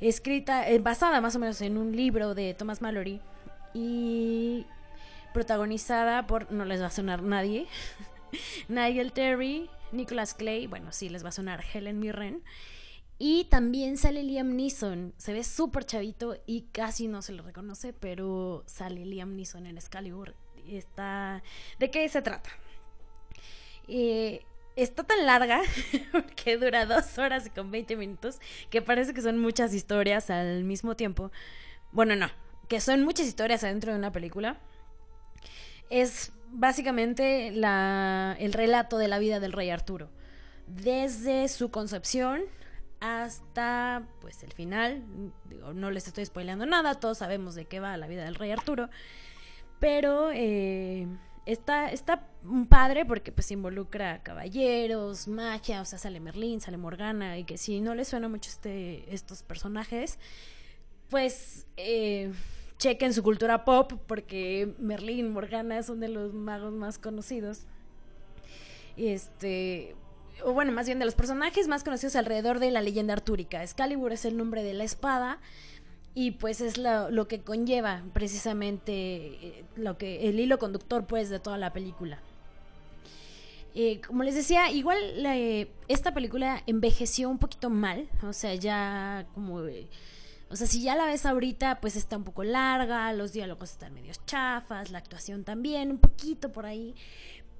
escrita, 0.00 0.68
eh, 0.68 0.78
basada 0.78 1.20
más 1.20 1.36
o 1.36 1.38
menos 1.38 1.60
en 1.60 1.76
un 1.76 1.94
libro 1.94 2.34
de 2.34 2.54
Thomas 2.54 2.80
Mallory 2.80 3.20
y 3.74 4.66
protagonizada 5.34 6.26
por, 6.26 6.50
no 6.50 6.64
les 6.64 6.82
va 6.82 6.86
a 6.86 6.90
sonar 6.90 7.22
nadie, 7.22 7.66
Nigel 8.68 9.12
Terry, 9.12 9.68
Nicholas 9.92 10.34
Clay, 10.34 10.66
bueno, 10.66 10.92
sí 10.92 11.08
les 11.08 11.24
va 11.24 11.30
a 11.30 11.32
sonar 11.32 11.64
Helen 11.72 11.98
Mirren. 11.98 12.42
Y 13.18 13.44
también 13.44 13.98
sale 13.98 14.22
Liam 14.22 14.56
Neeson. 14.56 15.12
Se 15.18 15.34
ve 15.34 15.44
súper 15.44 15.84
chavito 15.84 16.36
y 16.46 16.62
casi 16.72 17.06
no 17.06 17.20
se 17.20 17.32
lo 17.32 17.42
reconoce, 17.42 17.92
pero 17.92 18.64
sale 18.66 19.04
Liam 19.04 19.36
Neeson 19.36 19.66
en 19.66 19.76
Excalibur 19.76 20.34
está... 20.78 21.42
¿De 21.78 21.90
qué 21.90 22.08
se 22.08 22.22
trata? 22.22 22.50
Eh, 23.88 24.44
está 24.76 25.04
tan 25.04 25.26
larga, 25.26 25.60
porque 26.12 26.56
dura 26.56 26.86
dos 26.86 27.18
horas 27.18 27.46
y 27.46 27.50
con 27.50 27.70
20 27.70 27.96
minutos, 27.96 28.38
que 28.70 28.82
parece 28.82 29.14
que 29.14 29.22
son 29.22 29.38
muchas 29.38 29.74
historias 29.74 30.30
al 30.30 30.64
mismo 30.64 30.96
tiempo. 30.96 31.30
Bueno, 31.92 32.16
no, 32.16 32.28
que 32.68 32.80
son 32.80 33.02
muchas 33.04 33.26
historias 33.26 33.64
adentro 33.64 33.92
de 33.92 33.98
una 33.98 34.12
película. 34.12 34.58
Es 35.88 36.32
básicamente 36.52 37.48
el 37.48 38.52
relato 38.52 38.98
de 38.98 39.08
la 39.08 39.18
vida 39.18 39.40
del 39.40 39.52
rey 39.52 39.70
Arturo. 39.70 40.10
Desde 40.66 41.48
su 41.48 41.70
concepción 41.70 42.42
hasta 43.00 44.06
pues 44.20 44.42
el 44.42 44.52
final. 44.52 45.02
no 45.74 45.90
les 45.90 46.06
estoy 46.06 46.24
spoileando 46.24 46.66
nada, 46.66 46.94
todos 46.94 47.18
sabemos 47.18 47.54
de 47.54 47.64
qué 47.64 47.80
va 47.80 47.96
la 47.96 48.06
vida 48.06 48.24
del 48.24 48.34
rey 48.34 48.50
Arturo. 48.50 48.90
Pero 49.78 50.30
eh, 50.32 51.08
está, 51.46 51.90
está 51.90 52.28
padre 52.68 53.04
porque 53.06 53.32
pues 53.32 53.50
involucra 53.50 54.22
caballeros, 54.22 55.26
magia, 55.26 55.80
o 55.80 55.84
sea, 55.84 55.98
sale 55.98 56.20
Merlín, 56.20 56.60
sale 56.60 56.76
Morgana, 56.76 57.38
y 57.38 57.44
que 57.44 57.56
si 57.56 57.80
no 57.80 57.94
les 57.94 58.08
suena 58.08 58.28
mucho 58.28 58.50
este, 58.50 59.12
estos 59.12 59.42
personajes, 59.42 60.18
pues 61.08 61.66
eh, 61.76 62.32
chequen 62.80 63.14
su 63.14 63.22
cultura 63.22 63.64
pop 63.64 63.92
porque 64.08 64.74
Merlín, 64.78 65.32
Morgana 65.32 65.82
son 65.84 66.00
de 66.00 66.08
los 66.08 66.32
magos 66.34 66.72
más 66.72 66.98
conocidos. 66.98 67.66
Este, 68.96 69.94
o 70.44 70.52
bueno, 70.52 70.72
más 70.72 70.86
bien 70.86 70.98
de 70.98 71.04
los 71.04 71.14
personajes 71.14 71.68
más 71.68 71.84
conocidos 71.84 72.16
alrededor 72.16 72.58
de 72.58 72.70
la 72.70 72.80
leyenda 72.80 73.12
artúrica. 73.12 73.62
Excalibur 73.62 74.12
es 74.12 74.24
el 74.24 74.36
nombre 74.36 74.62
de 74.64 74.74
la 74.74 74.84
espada 74.84 75.38
y 76.14 76.32
pues 76.32 76.60
es 76.60 76.78
lo, 76.78 77.28
que 77.28 77.42
conlleva 77.42 78.02
precisamente 78.12 78.92
eh, 78.92 79.64
lo 79.76 79.96
que 79.96 80.28
el 80.28 80.40
hilo 80.40 80.58
conductor 80.58 81.06
pues 81.06 81.30
de 81.30 81.38
toda 81.38 81.56
la 81.56 81.72
película 81.72 82.18
eh, 83.76 84.00
como 84.00 84.24
les 84.24 84.34
decía 84.34 84.72
igual 84.72 84.98
esta 85.86 86.12
película 86.12 86.64
envejeció 86.66 87.30
un 87.30 87.38
poquito 87.38 87.70
mal 87.70 88.08
o 88.24 88.32
sea 88.32 88.56
ya 88.56 89.26
como 89.34 89.64
eh, 89.66 89.86
o 90.50 90.56
sea 90.56 90.66
si 90.66 90.82
ya 90.82 90.96
la 90.96 91.06
ves 91.06 91.24
ahorita 91.24 91.80
pues 91.80 91.96
está 91.96 92.16
un 92.16 92.24
poco 92.24 92.44
larga 92.44 93.12
los 93.12 93.32
diálogos 93.32 93.70
están 93.70 93.94
medio 93.94 94.12
chafas 94.26 94.90
la 94.90 94.98
actuación 94.98 95.44
también 95.44 95.90
un 95.90 95.98
poquito 95.98 96.52
por 96.52 96.66
ahí 96.66 96.94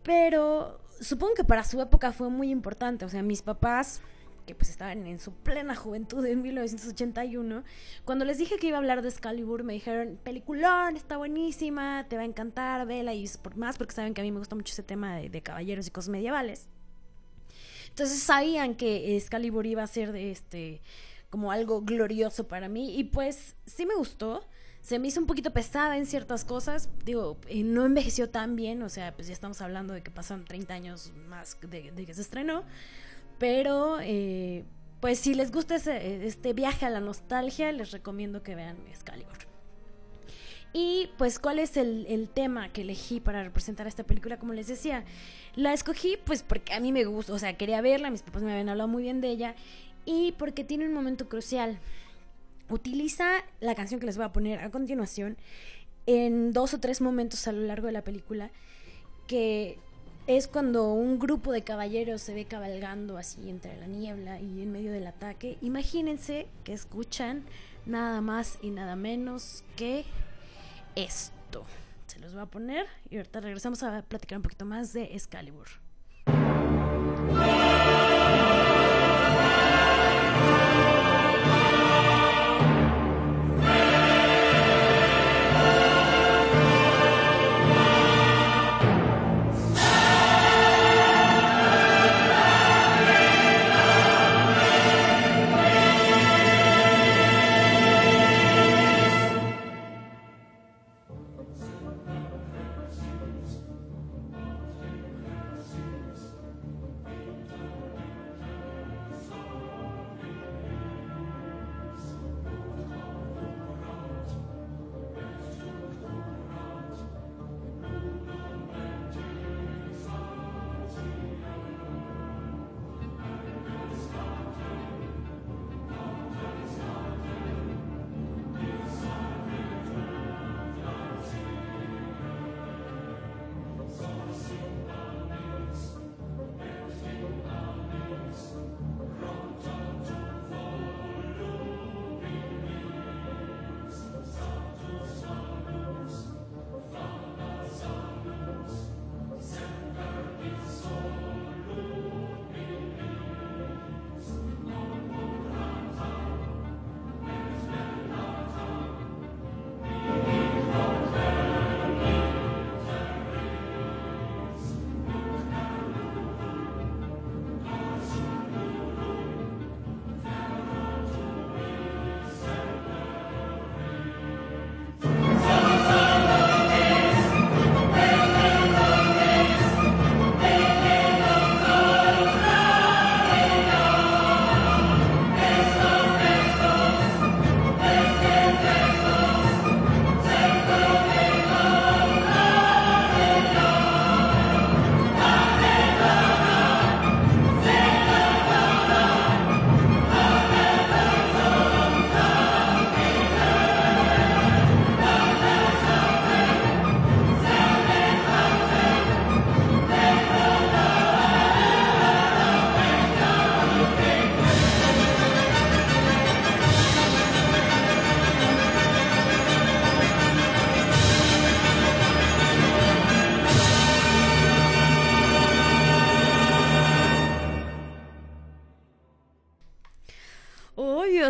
pero 0.02 0.80
supongo 1.00 1.34
que 1.34 1.44
para 1.44 1.64
su 1.64 1.80
época 1.80 2.12
fue 2.12 2.28
muy 2.28 2.50
importante 2.50 3.04
o 3.04 3.08
sea 3.08 3.22
mis 3.22 3.42
papás 3.42 4.02
que 4.46 4.54
pues 4.56 4.70
estaban 4.70 5.06
en 5.06 5.20
su 5.20 5.32
plena 5.32 5.76
juventud 5.76 6.24
en 6.26 6.42
1981, 6.42 7.62
cuando 8.04 8.24
les 8.24 8.38
dije 8.38 8.56
que 8.56 8.66
iba 8.66 8.78
a 8.78 8.80
hablar 8.80 9.00
de 9.00 9.08
Excalibur, 9.08 9.62
me 9.62 9.74
dijeron, 9.74 10.18
peliculón, 10.24 10.96
está 10.96 11.16
buenísima, 11.16 12.06
te 12.08 12.16
va 12.16 12.22
a 12.22 12.24
encantar, 12.24 12.84
vela, 12.86 13.14
y 13.14 13.28
por 13.42 13.56
más 13.56 13.78
porque 13.78 13.94
saben 13.94 14.12
que 14.12 14.20
a 14.20 14.24
mí 14.24 14.32
me 14.32 14.38
gusta 14.38 14.56
mucho 14.56 14.72
ese 14.72 14.82
tema 14.82 15.16
de, 15.16 15.40
caballeros 15.40 15.86
y 15.86 15.90
cosas 15.90 16.08
medievales. 16.08 16.66
Entonces 17.90 18.20
sabían 18.20 18.74
que 18.74 19.16
Excalibur 19.16 19.66
iba 19.66 19.82
a 19.82 19.86
ser 19.86 20.10
de 20.10 20.32
este 20.32 20.80
como 21.30 21.52
algo 21.52 21.82
glorioso 21.82 22.46
para 22.46 22.68
mí 22.68 22.98
y 22.98 23.04
pues 23.04 23.56
sí 23.66 23.86
me 23.86 23.94
gustó. 23.94 24.44
Se 24.82 24.98
me 24.98 25.08
hizo 25.08 25.20
un 25.20 25.26
poquito 25.26 25.52
pesada 25.52 25.98
en 25.98 26.06
ciertas 26.06 26.44
cosas, 26.44 26.88
digo, 27.04 27.36
eh, 27.48 27.62
no 27.62 27.84
envejeció 27.84 28.30
tan 28.30 28.56
bien, 28.56 28.82
o 28.82 28.88
sea, 28.88 29.14
pues 29.14 29.28
ya 29.28 29.34
estamos 29.34 29.60
hablando 29.60 29.92
de 29.92 30.02
que 30.02 30.10
pasan 30.10 30.46
30 30.46 30.72
años 30.72 31.12
más 31.28 31.58
de 31.60 31.92
que 32.06 32.14
se 32.14 32.22
estrenó, 32.22 32.64
pero, 33.38 33.98
eh, 34.02 34.64
pues 35.00 35.18
si 35.18 35.34
les 35.34 35.50
gusta 35.50 35.76
este 35.76 36.52
viaje 36.52 36.84
a 36.84 36.90
la 36.90 37.00
nostalgia, 37.00 37.72
les 37.72 37.90
recomiendo 37.90 38.42
que 38.42 38.54
vean 38.54 38.76
Excalibur. 38.88 39.38
Y 40.72 41.08
pues, 41.16 41.38
¿cuál 41.38 41.58
es 41.58 41.76
el, 41.76 42.28
tema 42.32 42.68
que 42.68 42.82
elegí 42.82 43.18
para 43.18 43.42
representar 43.42 43.86
esta 43.86 44.04
película? 44.04 44.38
Como 44.38 44.52
les 44.52 44.68
decía, 44.68 45.04
la 45.56 45.72
escogí 45.72 46.16
pues 46.24 46.42
porque 46.42 46.74
a 46.74 46.80
mí 46.80 46.92
me 46.92 47.04
gusta, 47.04 47.32
o 47.32 47.38
sea, 47.38 47.56
quería 47.56 47.80
verla, 47.80 48.10
mis 48.10 48.22
papás 48.22 48.42
me 48.42 48.52
habían 48.52 48.68
hablado 48.68 48.88
muy 48.88 49.02
bien 49.02 49.20
de 49.20 49.30
ella, 49.30 49.56
y 50.10 50.32
porque 50.32 50.64
tiene 50.64 50.86
un 50.86 50.92
momento 50.92 51.28
crucial. 51.28 51.78
Utiliza 52.68 53.44
la 53.60 53.74
canción 53.74 54.00
que 54.00 54.06
les 54.06 54.16
voy 54.16 54.26
a 54.26 54.32
poner 54.32 54.60
a 54.60 54.70
continuación 54.70 55.36
en 56.06 56.52
dos 56.52 56.74
o 56.74 56.80
tres 56.80 57.00
momentos 57.00 57.46
a 57.46 57.52
lo 57.52 57.62
largo 57.62 57.86
de 57.86 57.92
la 57.92 58.02
película 58.02 58.50
que 59.28 59.78
es 60.26 60.48
cuando 60.48 60.92
un 60.92 61.20
grupo 61.20 61.52
de 61.52 61.62
caballeros 61.62 62.20
se 62.20 62.34
ve 62.34 62.44
cabalgando 62.44 63.16
así 63.16 63.48
entre 63.48 63.76
la 63.76 63.86
niebla 63.86 64.40
y 64.40 64.62
en 64.62 64.72
medio 64.72 64.90
del 64.90 65.06
ataque. 65.06 65.56
Imagínense 65.60 66.48
que 66.64 66.72
escuchan 66.72 67.44
nada 67.86 68.20
más 68.20 68.58
y 68.60 68.70
nada 68.70 68.96
menos 68.96 69.62
que 69.76 70.04
esto. 70.96 71.64
Se 72.06 72.18
los 72.18 72.32
voy 72.32 72.42
a 72.42 72.46
poner 72.46 72.86
y 73.08 73.18
ahorita 73.18 73.40
regresamos 73.40 73.84
a 73.84 74.02
platicar 74.02 74.38
un 74.38 74.42
poquito 74.42 74.64
más 74.64 74.92
de 74.92 75.04
Excalibur. 75.14 75.68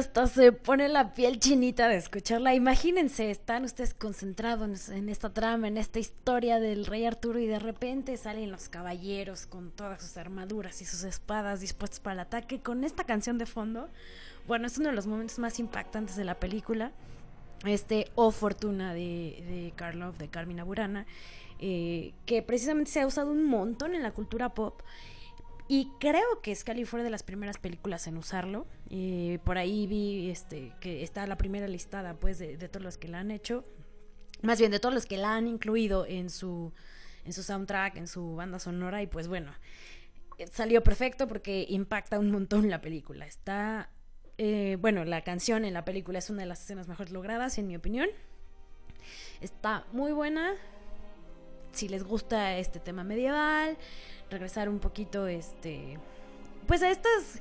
Hasta 0.01 0.27
se 0.27 0.53
pone 0.53 0.89
la 0.89 1.13
piel 1.13 1.39
chinita 1.39 1.87
de 1.89 1.97
escucharla. 1.97 2.55
Imagínense, 2.55 3.31
están 3.31 3.65
ustedes 3.65 3.93
concentrados 3.93 4.89
en 4.89 5.11
esta 5.11 5.33
trama, 5.33 5.69
en 5.69 5.77
esta 5.77 5.99
historia 5.99 6.59
del 6.59 6.87
rey 6.87 7.05
Arturo 7.05 7.39
y 7.39 7.47
de 7.47 7.59
repente 7.59 8.17
salen 8.17 8.51
los 8.51 8.71
caballeros 8.71 9.47
con 9.47 9.71
todas 9.71 10.01
sus 10.01 10.17
armaduras 10.17 10.81
y 10.81 10.87
sus 10.87 11.05
espadas 11.05 11.61
dispuestos 11.61 12.01
para 12.01 12.15
el 12.15 12.21
ataque 12.21 12.61
con 12.61 12.83
esta 12.83 13.05
canción 13.05 13.37
de 13.37 13.45
fondo. 13.45 13.91
Bueno, 14.49 14.67
es 14.67 14.79
uno 14.79 14.89
de 14.89 14.95
los 14.95 15.07
momentos 15.07 15.39
más 15.39 15.61
impactantes 15.61 16.17
de 16.17 16.25
la 16.25 16.41
película. 16.41 16.93
Este 17.67 18.09
O 18.15 18.31
Fortuna 18.31 18.95
de, 18.95 19.45
de 19.47 19.73
Karlov, 19.77 20.17
de 20.17 20.29
Carmina 20.29 20.65
Burana, 20.65 21.05
eh, 21.59 22.15
que 22.25 22.43
precisamente 22.43 22.91
se 22.91 23.03
ha 23.03 23.07
usado 23.07 23.31
un 23.31 23.45
montón 23.45 23.95
en 23.95 24.03
la 24.03 24.13
cultura 24.13 24.49
pop 24.49 24.81
y 25.73 25.89
creo 26.01 26.43
que 26.43 26.53
Scully 26.53 26.85
fue 26.85 27.05
de 27.05 27.11
las 27.11 27.23
primeras 27.23 27.57
películas 27.57 28.09
en 28.09 28.17
usarlo. 28.17 28.67
Eh, 28.89 29.39
por 29.45 29.57
ahí 29.57 29.87
vi 29.87 30.29
este, 30.29 30.73
que 30.81 31.05
está 31.05 31.29
la 31.29 31.37
primera 31.37 31.69
listada 31.69 32.15
pues, 32.15 32.41
de, 32.41 32.57
todos 32.69 32.83
los 32.83 32.99
que 32.99 33.07
la 33.07 33.21
han 33.21 33.31
hecho. 33.31 33.65
Más 34.43 34.59
bien 34.59 34.73
de 34.73 34.81
todos 34.81 34.93
los 34.93 35.07
que 35.07 35.17
la 35.17 35.37
han 35.37 35.47
incluido 35.47 36.07
en 36.07 36.29
su, 36.29 36.73
en 37.25 37.33
su 37.33 37.45
soundtrack, 37.45 37.99
en 37.99 38.09
su 38.09 38.35
banda 38.35 38.59
sonora. 38.59 39.01
Y 39.01 39.07
pues 39.07 39.29
bueno, 39.29 39.53
salió 40.51 40.83
perfecto 40.83 41.29
porque 41.29 41.65
impacta 41.69 42.19
un 42.19 42.33
montón 42.33 42.69
la 42.69 42.81
película. 42.81 43.25
Está. 43.25 43.91
Eh, 44.39 44.77
bueno, 44.81 45.05
la 45.05 45.23
canción 45.23 45.65
en 45.65 45.73
la 45.73 45.85
película 45.85 46.19
es 46.19 46.31
una 46.31 46.41
de 46.43 46.47
las 46.47 46.63
escenas 46.63 46.89
mejor 46.89 47.13
logradas, 47.13 47.59
en 47.59 47.69
mi 47.69 47.77
opinión. 47.77 48.09
Está 49.41 49.87
muy 49.93 50.11
buena. 50.11 50.53
Si 51.73 51.89
les 51.89 52.05
gusta 52.05 52.57
este 52.59 52.81
tema 52.81 53.05
medieval 53.05 53.77
regresar 54.31 54.69
un 54.69 54.79
poquito, 54.79 55.27
este, 55.27 55.99
pues 56.67 56.83
a 56.83 56.91
estas... 56.91 57.41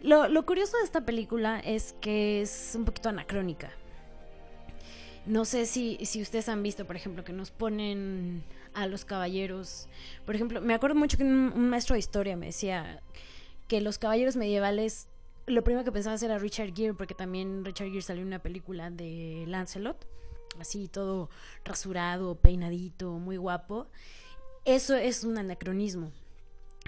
Lo, 0.00 0.28
lo 0.28 0.46
curioso 0.46 0.76
de 0.78 0.84
esta 0.84 1.00
película 1.00 1.58
es 1.58 1.94
que 2.00 2.40
es 2.40 2.74
un 2.76 2.84
poquito 2.84 3.08
anacrónica. 3.08 3.72
No 5.26 5.44
sé 5.44 5.66
si, 5.66 5.98
si 6.06 6.22
ustedes 6.22 6.48
han 6.48 6.62
visto, 6.62 6.86
por 6.86 6.96
ejemplo, 6.96 7.24
que 7.24 7.32
nos 7.32 7.50
ponen 7.50 8.44
a 8.74 8.86
los 8.86 9.04
caballeros. 9.04 9.88
Por 10.24 10.34
ejemplo, 10.34 10.60
me 10.60 10.72
acuerdo 10.72 10.96
mucho 10.96 11.18
que 11.18 11.24
un, 11.24 11.68
maestro 11.68 11.94
de 11.94 11.98
historia 11.98 12.36
me 12.36 12.46
decía 12.46 13.02
que 13.66 13.80
los 13.80 13.98
caballeros 13.98 14.36
medievales, 14.36 15.08
lo 15.46 15.62
primero 15.64 15.84
que 15.84 15.92
pensaba 15.92 16.16
era 16.16 16.38
Richard 16.38 16.74
Gere, 16.74 16.94
porque 16.94 17.14
también 17.14 17.64
Richard 17.64 17.88
Gere 17.88 18.02
salió 18.02 18.22
en 18.22 18.28
una 18.28 18.38
película 18.38 18.90
de 18.90 19.44
Lancelot, 19.46 20.06
así 20.60 20.88
todo 20.88 21.30
rasurado, 21.64 22.36
peinadito, 22.36 23.12
muy 23.12 23.36
guapo. 23.36 23.86
Eso 24.64 24.96
es 24.96 25.24
un 25.24 25.38
anacronismo 25.38 26.12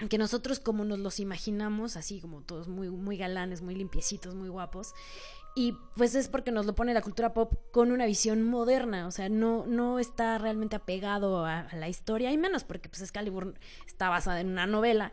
que 0.09 0.17
nosotros 0.17 0.59
como 0.59 0.83
nos 0.83 0.99
los 0.99 1.19
imaginamos, 1.19 1.95
así 1.95 2.19
como 2.19 2.41
todos 2.41 2.67
muy, 2.67 2.89
muy 2.89 3.17
galanes, 3.17 3.61
muy 3.61 3.75
limpiecitos, 3.75 4.35
muy 4.35 4.49
guapos, 4.49 4.93
y 5.55 5.75
pues 5.95 6.15
es 6.15 6.27
porque 6.27 6.51
nos 6.51 6.65
lo 6.65 6.75
pone 6.75 6.93
la 6.93 7.01
cultura 7.01 7.33
pop 7.33 7.53
con 7.71 7.91
una 7.91 8.05
visión 8.05 8.41
moderna, 8.43 9.07
o 9.07 9.11
sea, 9.11 9.29
no, 9.29 9.65
no 9.67 9.99
está 9.99 10.37
realmente 10.37 10.75
apegado 10.75 11.45
a, 11.45 11.67
la 11.73 11.89
historia, 11.89 12.31
y 12.31 12.37
menos 12.37 12.63
porque 12.63 12.89
pues 12.89 13.01
Excalibur 13.01 13.53
está 13.85 14.09
basada 14.09 14.39
en 14.39 14.49
una 14.49 14.65
novela, 14.65 15.11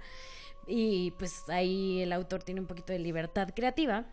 y 0.66 1.12
pues 1.12 1.48
ahí 1.48 2.02
el 2.02 2.12
autor 2.12 2.42
tiene 2.42 2.60
un 2.60 2.66
poquito 2.66 2.92
de 2.92 2.98
libertad 2.98 3.48
creativa. 3.54 4.04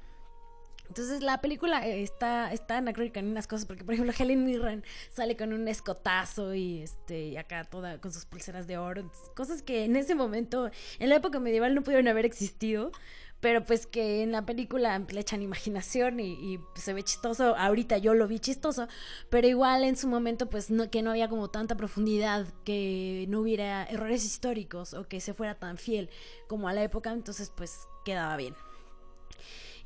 Entonces 0.87 1.21
la 1.21 1.41
película 1.41 1.85
está, 1.85 2.51
está 2.53 2.77
anacrónica 2.77 3.19
en 3.19 3.27
unas 3.27 3.47
cosas, 3.47 3.65
porque 3.65 3.83
por 3.83 3.93
ejemplo 3.93 4.13
Helen 4.17 4.45
Mirren 4.45 4.83
sale 5.11 5.35
con 5.35 5.53
un 5.53 5.67
escotazo 5.67 6.53
y 6.53 6.81
este 6.81 7.27
y 7.29 7.37
acá 7.37 7.63
toda 7.63 7.99
con 7.99 8.11
sus 8.11 8.25
pulseras 8.25 8.67
de 8.67 8.77
oro, 8.77 9.11
cosas 9.35 9.61
que 9.61 9.85
en 9.85 9.95
ese 9.95 10.15
momento, 10.15 10.69
en 10.99 11.09
la 11.09 11.15
época 11.15 11.39
medieval 11.39 11.75
no 11.75 11.81
pudieron 11.81 12.07
haber 12.07 12.25
existido, 12.25 12.91
pero 13.39 13.63
pues 13.63 13.85
que 13.85 14.23
en 14.23 14.31
la 14.31 14.45
película 14.45 14.97
le 14.97 15.19
echan 15.19 15.41
imaginación 15.41 16.19
y, 16.19 16.59
se 16.75 16.93
ve 16.93 17.03
chistoso, 17.03 17.55
ahorita 17.55 17.97
yo 17.97 18.13
lo 18.13 18.27
vi 18.27 18.39
chistoso, 18.39 18.87
pero 19.29 19.47
igual 19.47 19.83
en 19.83 19.97
su 19.97 20.07
momento 20.07 20.49
pues 20.49 20.71
no, 20.71 20.89
que 20.89 21.01
no 21.01 21.11
había 21.11 21.29
como 21.29 21.49
tanta 21.49 21.75
profundidad, 21.77 22.47
que 22.63 23.25
no 23.29 23.41
hubiera 23.41 23.85
errores 23.85 24.25
históricos 24.25 24.93
o 24.93 25.07
que 25.07 25.19
se 25.21 25.33
fuera 25.33 25.55
tan 25.55 25.77
fiel 25.77 26.09
como 26.47 26.67
a 26.67 26.73
la 26.73 26.83
época, 26.83 27.11
entonces 27.11 27.51
pues 27.55 27.87
quedaba 28.03 28.35
bien. 28.37 28.55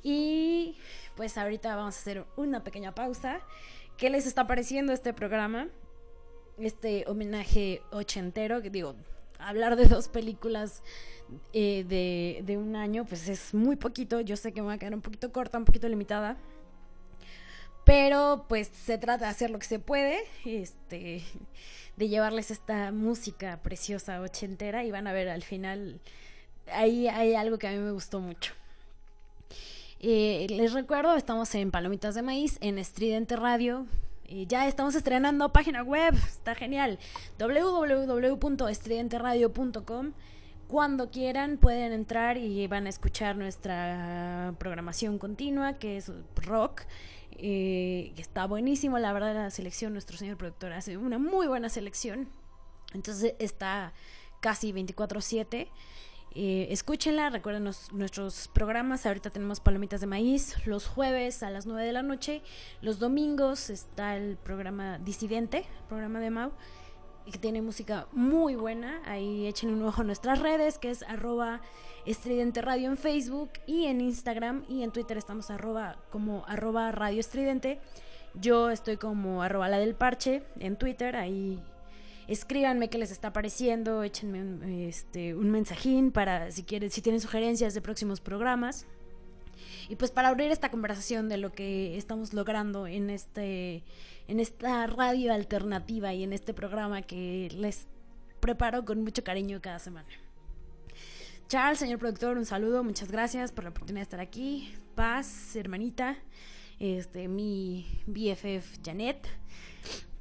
Y 0.03 0.77
pues 1.15 1.37
ahorita 1.37 1.75
vamos 1.75 1.95
a 1.95 1.99
hacer 1.99 2.25
una 2.37 2.63
pequeña 2.63 2.93
pausa. 2.93 3.41
¿Qué 3.97 4.09
les 4.09 4.25
está 4.25 4.47
pareciendo 4.47 4.93
este 4.93 5.13
programa? 5.13 5.67
Este 6.57 7.05
homenaje 7.07 7.81
ochentero, 7.91 8.61
que 8.61 8.69
digo, 8.69 8.95
hablar 9.39 9.75
de 9.75 9.85
dos 9.85 10.07
películas 10.07 10.81
eh, 11.53 11.85
de, 11.87 12.41
de, 12.43 12.57
un 12.57 12.75
año, 12.75 13.05
pues 13.05 13.27
es 13.27 13.53
muy 13.53 13.75
poquito. 13.75 14.21
Yo 14.21 14.35
sé 14.35 14.53
que 14.53 14.61
me 14.61 14.67
va 14.67 14.73
a 14.73 14.77
quedar 14.77 14.93
un 14.93 15.01
poquito 15.01 15.31
corta, 15.31 15.57
un 15.57 15.65
poquito 15.65 15.87
limitada. 15.87 16.37
Pero 17.89 18.45
pues 18.47 18.67
se 18.67 18.97
trata 18.97 19.25
de 19.25 19.31
hacer 19.31 19.49
lo 19.49 19.57
que 19.57 19.65
se 19.65 19.79
puede, 19.79 20.19
este, 20.45 21.23
de 21.97 22.07
llevarles 22.07 22.51
esta 22.51 22.91
música 22.91 23.59
preciosa 23.63 24.21
ochentera 24.21 24.83
y 24.83 24.91
van 24.91 25.07
a 25.07 25.11
ver 25.11 25.27
al 25.27 25.41
final, 25.41 25.99
ahí 26.71 27.07
hay 27.07 27.33
algo 27.33 27.57
que 27.57 27.67
a 27.67 27.71
mí 27.71 27.79
me 27.79 27.91
gustó 27.91 28.19
mucho. 28.19 28.53
Eh, 30.01 30.47
les 30.49 30.71
recuerdo, 30.71 31.13
estamos 31.15 31.53
en 31.55 31.71
Palomitas 31.71 32.15
de 32.15 32.21
Maíz, 32.21 32.57
en 32.61 32.79
Estridente 32.79 33.35
Radio. 33.35 33.85
ya 34.47 34.65
estamos 34.65 34.95
estrenando 34.95 35.51
página 35.51 35.83
web, 35.83 36.15
está 36.15 36.55
genial. 36.55 36.99
www.estridenteradio.com. 37.37 40.13
Cuando 40.69 41.11
quieran 41.11 41.57
pueden 41.57 41.91
entrar 41.91 42.37
y 42.37 42.65
van 42.67 42.85
a 42.85 42.89
escuchar 42.89 43.35
nuestra 43.35 44.55
programación 44.57 45.17
continua, 45.17 45.73
que 45.73 45.97
es 45.97 46.09
rock. 46.37 46.83
Eh, 47.31 48.13
está 48.15 48.45
buenísimo, 48.45 48.99
la 48.99 49.11
verdad 49.11 49.33
la 49.33 49.49
selección, 49.49 49.91
nuestro 49.91 50.15
señor 50.15 50.37
productor 50.37 50.71
hace 50.71 50.95
una 50.95 51.19
muy 51.19 51.47
buena 51.47 51.67
selección. 51.67 52.29
Entonces 52.93 53.35
está 53.39 53.91
casi 54.39 54.71
24/7. 54.71 55.67
Eh, 56.35 56.67
escúchenla, 56.69 57.29
recuerden 57.31 57.63
nuestros 57.63 58.47
programas. 58.49 59.05
Ahorita 59.05 59.31
tenemos 59.31 59.59
Palomitas 59.59 60.01
de 60.01 60.07
Maíz 60.07 60.55
los 60.67 60.87
jueves 60.87 61.41
a 61.41 61.49
las 61.49 61.65
9 61.65 61.83
de 61.83 61.93
la 61.93 62.03
noche. 62.03 62.41
Los 62.81 62.99
domingos 62.99 63.69
está 63.69 64.15
el 64.15 64.37
programa 64.37 64.99
Disidente, 64.99 65.65
programa 65.87 66.19
de 66.19 66.29
Mau, 66.29 66.51
que 67.31 67.39
tiene 67.39 67.61
música 67.61 68.07
muy 68.11 68.55
buena. 68.55 69.01
Ahí 69.05 69.47
echen 69.47 69.71
un 69.71 69.83
ojo 69.83 70.01
a 70.01 70.05
nuestras 70.05 70.39
redes, 70.39 70.77
que 70.77 70.91
es 70.91 71.01
arroba 71.03 71.61
estridente 72.05 72.61
radio 72.61 72.89
en 72.89 72.97
Facebook 72.97 73.51
y 73.65 73.85
en 73.85 73.99
Instagram 73.99 74.63
y 74.69 74.83
en 74.83 74.91
Twitter 74.91 75.17
estamos 75.17 75.49
arroba 75.49 75.97
como 76.11 76.45
arroba 76.47 76.91
radio 76.91 77.19
estridente. 77.19 77.79
Yo 78.35 78.69
estoy 78.69 78.97
como 78.97 79.41
arroba 79.41 79.67
la 79.67 79.79
del 79.79 79.95
parche 79.95 80.43
en 80.59 80.75
Twitter, 80.77 81.15
ahí 81.15 81.59
escríbanme 82.29 82.89
qué 82.89 82.99
les 82.99 83.11
está 83.11 83.33
pareciendo, 83.33 84.03
échenme 84.03 84.41
un, 84.41 84.63
este, 84.63 85.33
un 85.33 85.49
mensajín 85.49 86.11
para 86.11 86.51
si 86.51 86.63
quieren, 86.63 86.91
si 86.91 87.01
tienen 87.01 87.19
sugerencias 87.19 87.73
de 87.73 87.81
próximos 87.81 88.21
programas. 88.21 88.85
Y 89.89 89.95
pues 89.95 90.11
para 90.11 90.29
abrir 90.29 90.51
esta 90.51 90.69
conversación 90.69 91.27
de 91.27 91.37
lo 91.37 91.51
que 91.51 91.97
estamos 91.97 92.33
logrando 92.33 92.85
en 92.87 93.09
este 93.09 93.83
en 94.27 94.39
esta 94.39 94.85
radio 94.85 95.33
alternativa 95.33 96.13
y 96.13 96.23
en 96.23 96.33
este 96.33 96.53
programa 96.53 97.01
que 97.01 97.49
les 97.51 97.87
preparo 98.39 98.85
con 98.85 99.03
mucho 99.03 99.23
cariño 99.23 99.59
cada 99.59 99.79
semana. 99.79 100.07
Charles, 101.47 101.79
señor 101.79 101.97
productor, 101.97 102.37
un 102.37 102.45
saludo, 102.45 102.83
muchas 102.83 103.11
gracias 103.11 103.51
por 103.51 103.63
la 103.63 103.71
oportunidad 103.71 104.01
de 104.01 104.03
estar 104.03 104.19
aquí. 104.19 104.71
Paz, 104.93 105.55
hermanita, 105.55 106.15
este 106.79 107.27
mi 107.27 107.87
BFF 108.05 108.77
Janet. 108.85 109.27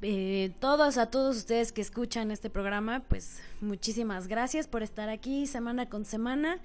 Eh, 0.01 0.53
todos, 0.61 0.97
a 0.97 1.11
todos 1.11 1.37
ustedes 1.37 1.73
que 1.73 1.81
escuchan 1.81 2.31
este 2.31 2.51
programa, 2.51 3.01
pues 3.09 3.41
muchísimas 3.61 4.29
gracias 4.29 4.69
por 4.69 4.83
estar 4.83 5.09
aquí 5.09 5.47
semana 5.47 5.89
con 5.89 6.05
semana. 6.05 6.61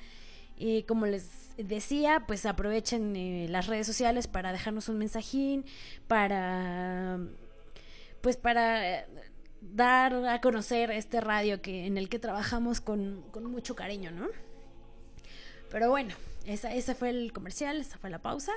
Y 0.55 0.83
como 0.83 1.07
les 1.07 1.29
decía, 1.57 2.25
pues 2.27 2.45
aprovechen 2.45 3.15
eh, 3.15 3.47
las 3.49 3.65
redes 3.67 3.87
sociales 3.87 4.27
para 4.27 4.51
dejarnos 4.51 4.87
un 4.87 4.99
mensajín, 4.99 5.65
para 6.07 7.19
pues 8.21 8.37
para 8.37 9.05
dar 9.61 10.13
a 10.13 10.39
conocer 10.39 10.91
este 10.91 11.19
radio 11.19 11.61
que, 11.61 11.85
en 11.85 11.97
el 11.97 12.09
que 12.09 12.19
trabajamos 12.19 12.81
con, 12.81 13.23
con 13.31 13.45
mucho 13.45 13.75
cariño, 13.75 14.11
¿no? 14.11 14.27
Pero 15.71 15.89
bueno, 15.89 16.13
esa, 16.45 16.73
ese 16.73 16.93
fue 16.93 17.09
el 17.09 17.33
comercial, 17.33 17.81
esa 17.81 17.97
fue 17.97 18.09
la 18.09 18.19
pausa. 18.19 18.53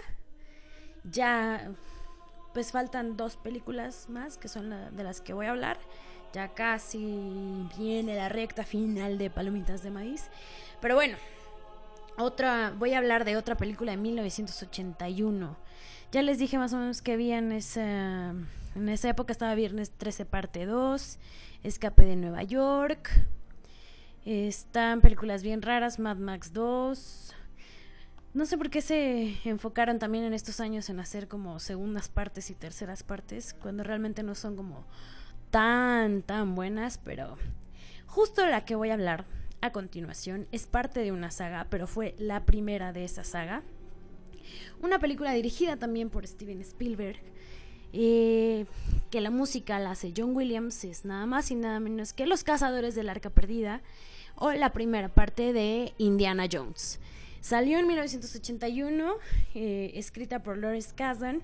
Ya 1.05 1.73
pues 2.57 2.73
faltan 2.73 3.19
dos 3.19 3.37
películas 3.37 4.09
más 4.09 4.39
que 4.39 4.49
son 4.49 4.71
de 4.71 5.05
las 5.05 5.21
que 5.21 5.35
voy 5.35 5.45
a 5.45 5.51
hablar. 5.51 5.77
Ya 6.33 6.55
casi 6.55 7.69
viene 7.77 8.17
la 8.17 8.31
recta 8.31 8.65
final 8.65 9.19
de 9.19 9.29
Palomitas 9.29 9.83
de 9.83 9.91
Maíz. 9.91 10.31
Pero 10.81 10.95
bueno, 10.95 11.19
otra, 12.17 12.73
voy 12.79 12.95
a 12.95 12.99
hablar 12.99 13.27
de 13.27 13.37
otra 13.37 13.59
película 13.59 13.91
de 13.91 13.99
1981. 13.99 15.55
Ya 16.13 16.23
les 16.23 16.39
dije 16.39 16.57
más 16.57 16.73
o 16.73 16.79
menos 16.79 17.03
que 17.03 17.13
había 17.13 17.37
en 17.37 17.53
esa, 17.53 18.31
en 18.31 18.89
esa 18.89 19.11
época, 19.11 19.33
estaba 19.33 19.55
Viernes 19.55 19.91
13 19.91 20.25
parte 20.25 20.65
2, 20.65 21.19
Escape 21.63 22.07
de 22.07 22.17
Nueva 22.17 22.43
York, 22.43 23.11
están 24.25 25.03
películas 25.03 25.43
bien 25.43 25.61
raras, 25.61 25.99
Mad 25.99 26.17
Max 26.17 26.55
2, 26.55 27.36
no 28.37 28.45
sé 28.45 28.59
por 28.59 28.69
qué 28.69 28.83
se 28.83 29.39
enfocaron 29.49 29.99
también 29.99 30.23
en 30.25 30.35
estos 30.35 30.61
años 30.61 30.91
en 30.91 31.01
hacer 31.01 31.27
como 31.27 31.59
segundas 31.59 32.11
partes 32.11 32.51
y 32.51 32.55
terceras 32.55 33.03
partes, 33.03 33.55
cuando 33.55 33.83
realmente 33.83 34.23
no 34.23 34.35
son 34.35 34.57
como 34.57 34.85
tan, 35.51 36.21
tan 36.21 36.55
buenas, 36.55 36.99
pero 36.99 37.39
justo 38.07 38.45
la 38.47 38.67
que 38.67 38.75
voy 38.75 38.91
a 38.91 38.95
hablar 38.95 39.25
a 39.63 39.73
continuación 39.73 40.47
es 40.53 40.67
parte 40.67 41.01
de 41.01 41.13
una 41.13 41.31
saga, 41.31 41.67
pero 41.71 41.87
fue 41.87 42.15
la 42.19 42.45
primera 42.45 42.93
de 42.93 43.05
esa 43.05 43.25
saga. 43.25 43.63
Una 44.83 44.99
película 44.99 45.33
dirigida 45.33 45.79
también 45.79 46.11
por 46.11 46.27
Steven 46.27 46.61
Spielberg, 46.61 47.17
eh, 47.95 48.67
que 49.11 49.23
la 49.23 49.31
música 49.31 49.79
la 49.79 49.93
hace 49.93 50.13
John 50.15 50.37
Williams, 50.37 50.85
es 50.85 51.07
nada 51.07 51.25
más 51.25 51.51
y 51.51 51.55
nada 51.55 51.81
menos 51.81 52.13
que 52.13 52.27
Los 52.27 52.45
Cazadores 52.45 52.95
del 52.95 53.09
Arca 53.09 53.31
Perdida, 53.31 53.81
o 54.35 54.53
la 54.53 54.75
primera 54.75 55.09
parte 55.09 55.55
de 55.55 55.95
Indiana 55.97 56.47
Jones. 56.53 57.01
Salió 57.47 57.79
en 57.79 57.87
1981, 57.87 59.19
eh, 59.55 59.93
escrita 59.95 60.43
por 60.43 60.59
Lawrence 60.59 60.93
Kasdan 60.93 61.43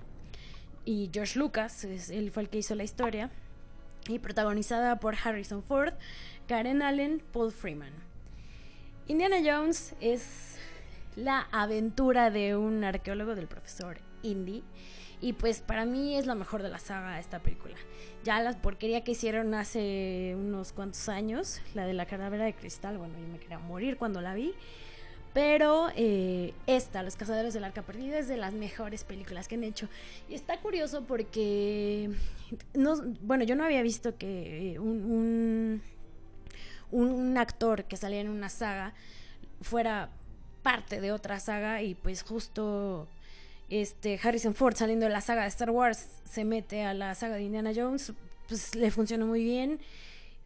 y 0.83 1.09
George 1.13 1.39
Lucas, 1.39 1.85
él 1.85 2.29
fue 2.29 2.43
el 2.43 2.49
que 2.49 2.57
hizo 2.57 2.75
la 2.75 2.83
historia, 2.83 3.31
y 4.09 4.19
protagonizada 4.19 4.99
por 4.99 5.15
Harrison 5.15 5.63
Ford, 5.63 5.93
Karen 6.45 6.81
Allen, 6.81 7.23
Paul 7.31 7.53
Freeman. 7.53 7.93
Indiana 9.07 9.37
Jones 9.45 9.95
es 10.01 10.57
la 11.15 11.47
aventura 11.53 12.31
de 12.31 12.57
un 12.57 12.83
arqueólogo 12.83 13.33
del 13.33 13.47
profesor 13.47 13.99
Indy. 14.23 14.61
Y 15.21 15.31
pues 15.31 15.61
para 15.61 15.85
mí 15.85 16.17
es 16.17 16.25
la 16.25 16.35
mejor 16.35 16.63
de 16.63 16.69
la 16.69 16.79
saga 16.79 17.17
esta 17.17 17.39
película. 17.39 17.75
Ya 18.25 18.41
la 18.41 18.51
porquería 18.61 19.05
que 19.05 19.13
hicieron 19.13 19.53
hace 19.53 20.35
unos 20.37 20.73
cuantos 20.73 21.07
años, 21.07 21.61
la 21.75 21.85
de 21.85 21.93
la 21.93 22.05
calavera 22.07 22.43
de 22.43 22.53
cristal, 22.53 22.97
bueno, 22.97 23.13
yo 23.17 23.25
me 23.29 23.39
quería 23.39 23.57
morir 23.57 23.95
cuando 23.95 24.19
la 24.19 24.33
vi. 24.33 24.53
Pero 25.33 25.89
eh, 25.95 26.53
esta, 26.67 27.01
Los 27.01 27.15
Cazadores 27.15 27.53
del 27.53 27.63
Arca 27.63 27.81
Perdida, 27.81 28.19
es 28.19 28.27
de 28.27 28.37
las 28.37 28.53
mejores 28.53 29.03
películas 29.03 29.47
que 29.47 29.55
han 29.55 29.63
hecho. 29.63 29.89
Y 30.29 30.35
está 30.35 30.59
curioso 30.59 31.03
porque, 31.07 32.11
no, 32.75 32.95
bueno, 33.21 33.43
yo 33.43 33.55
no 33.55 33.65
había 33.65 33.81
visto 33.81 34.15
que 34.15 34.77
un, 34.79 35.81
un, 36.91 37.37
actor 37.37 37.85
que 37.85 37.97
salía 37.97 38.21
en 38.21 38.29
una 38.29 38.49
saga 38.49 38.93
fuera 39.61 40.09
parte 40.61 41.01
de 41.01 41.11
otra 41.11 41.39
saga 41.39 41.81
y 41.81 41.95
pues 41.95 42.21
justo 42.21 43.07
este 43.69 44.19
Harrison 44.21 44.53
Ford 44.53 44.75
saliendo 44.75 45.07
de 45.07 45.11
la 45.11 45.21
saga 45.21 45.41
de 45.41 45.47
Star 45.47 45.71
Wars 45.71 46.07
se 46.29 46.45
mete 46.45 46.83
a 46.83 46.93
la 46.93 47.15
saga 47.15 47.35
de 47.35 47.43
Indiana 47.43 47.71
Jones, 47.75 48.13
pues 48.47 48.75
le 48.75 48.91
funcionó 48.91 49.25
muy 49.25 49.43
bien. 49.43 49.79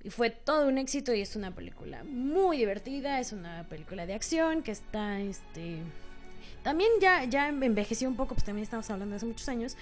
Y 0.03 0.09
fue 0.09 0.29
todo 0.29 0.67
un 0.67 0.77
éxito 0.77 1.13
y 1.13 1.21
es 1.21 1.35
una 1.35 1.53
película 1.53 2.03
muy 2.03 2.57
divertida, 2.57 3.19
es 3.19 3.31
una 3.31 3.67
película 3.67 4.05
de 4.05 4.13
acción 4.13 4.63
que 4.63 4.71
está, 4.71 5.19
este... 5.19 5.79
También 6.63 6.89
ya, 7.01 7.23
ya 7.23 7.47
envejeció 7.49 8.09
un 8.09 8.15
poco, 8.15 8.35
pues 8.35 8.43
también 8.43 8.63
estamos 8.63 8.89
hablando 8.89 9.13
de 9.13 9.17
hace 9.17 9.25
muchos 9.25 9.47
años, 9.47 9.77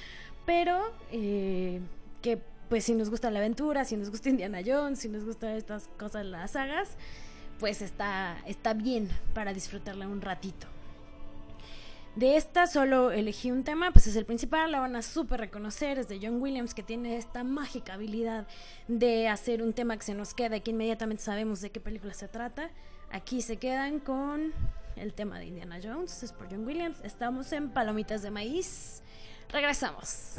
pero 0.46 0.94
eh, 1.12 1.80
que 2.22 2.40
pues 2.70 2.84
si 2.84 2.94
nos 2.94 3.10
gusta 3.10 3.30
la 3.32 3.40
aventura, 3.40 3.86
si 3.86 3.96
nos 3.96 4.10
gusta 4.10 4.30
Indiana 4.30 4.60
Jones, 4.66 5.00
si 5.00 5.10
nos 5.10 5.24
gusta 5.24 5.56
estas 5.56 5.88
cosas, 5.98 6.26
las 6.26 6.52
sagas, 6.52 6.90
pues 7.60 7.82
está, 7.82 8.38
está 8.46 8.74
bien 8.74 9.10
para 9.34 9.54
disfrutarla 9.54 10.08
un 10.08 10.22
ratito. 10.22 10.68
De 12.16 12.38
esta 12.38 12.66
solo 12.66 13.12
elegí 13.12 13.52
un 13.52 13.66
tema, 13.66 13.92
pues 13.92 14.08
es 14.08 14.16
el 14.16 14.26
principal, 14.26 14.72
la 14.72 14.80
van 14.80 14.96
a 14.96 15.02
súper 15.02 15.42
reconocer, 15.42 16.00
es 16.00 16.08
de 16.08 16.18
John 16.22 16.42
Williams, 16.42 16.74
que 16.74 16.82
tiene 16.82 17.18
esta 17.18 17.44
mágica 17.44 17.96
habilidad 17.96 18.48
de 18.88 19.28
hacer 19.28 19.62
un 19.62 19.74
tema 19.74 19.98
que 19.98 20.04
se 20.04 20.14
nos 20.14 20.34
queda 20.34 20.56
y 20.56 20.62
que 20.62 20.72
inmediatamente 20.72 21.22
sabemos 21.22 21.60
de 21.60 21.72
qué 21.72 21.82
película 21.82 22.14
se 22.14 22.30
trata. 22.30 22.70
Aquí 23.12 23.42
se 23.42 23.58
quedan 23.58 24.00
con 24.00 24.54
el 24.96 25.14
tema 25.14 25.40
de 25.40 25.48
Indiana 25.48 25.78
Jones, 25.84 26.24
es 26.24 26.32
por 26.32 26.50
John 26.50 26.66
Williams. 26.66 27.02
Estamos 27.04 27.52
en 27.52 27.70
Palomitas 27.70 28.22
de 28.22 28.32
Maíz. 28.32 29.04
Regresamos. 29.50 30.36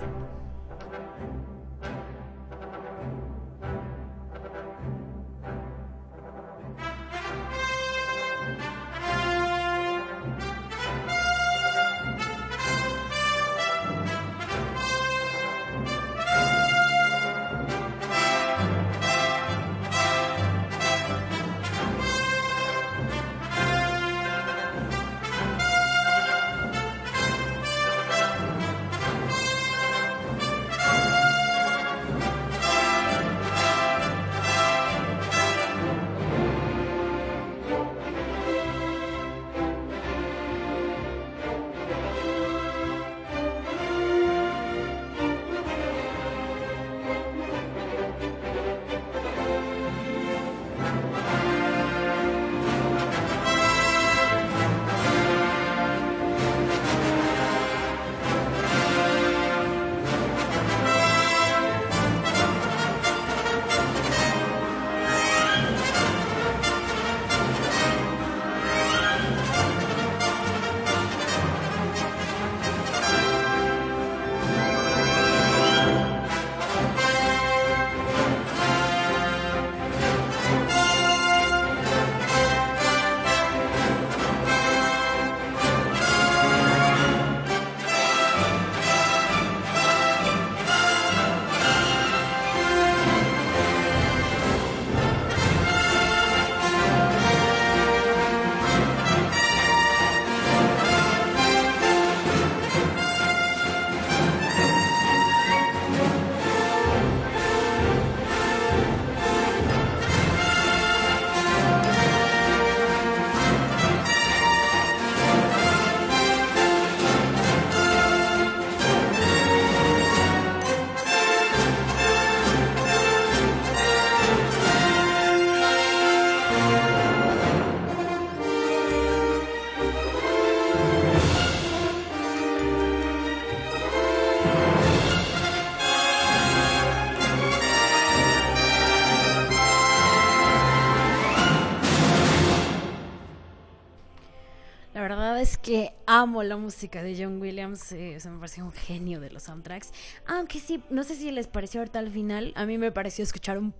Amo 146.20 146.42
la 146.42 146.56
música 146.56 147.02
de 147.02 147.14
John 147.14 147.40
Williams, 147.40 147.92
eh, 147.92 148.18
me 148.24 148.38
pareció 148.38 148.64
un 148.64 148.72
genio 148.72 149.20
de 149.20 149.30
los 149.30 149.42
soundtracks. 149.44 149.92
Aunque 150.26 150.60
sí, 150.60 150.82
no 150.88 151.04
sé 151.04 151.14
si 151.14 151.30
les 151.30 151.46
pareció 151.46 151.80
ahorita 151.80 151.98
al 151.98 152.10
final, 152.10 152.52
a 152.56 152.64
mí 152.64 152.78
me 152.78 152.90
pareció 152.90 153.22
escuchar 153.22 153.58
un 153.58 153.74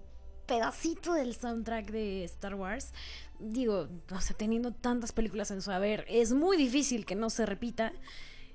pedacito 0.45 1.14
del 1.14 1.34
soundtrack 1.34 1.91
de 1.91 2.24
Star 2.24 2.55
Wars. 2.55 2.93
Digo, 3.39 3.89
o 4.11 4.20
sea, 4.20 4.37
teniendo 4.37 4.72
tantas 4.72 5.12
películas 5.12 5.51
en 5.51 5.62
su 5.62 5.70
haber, 5.70 6.05
es 6.09 6.34
muy 6.34 6.59
difícil 6.59 7.07
que 7.07 7.14
no 7.14 7.30
se 7.30 7.47
repita, 7.47 7.93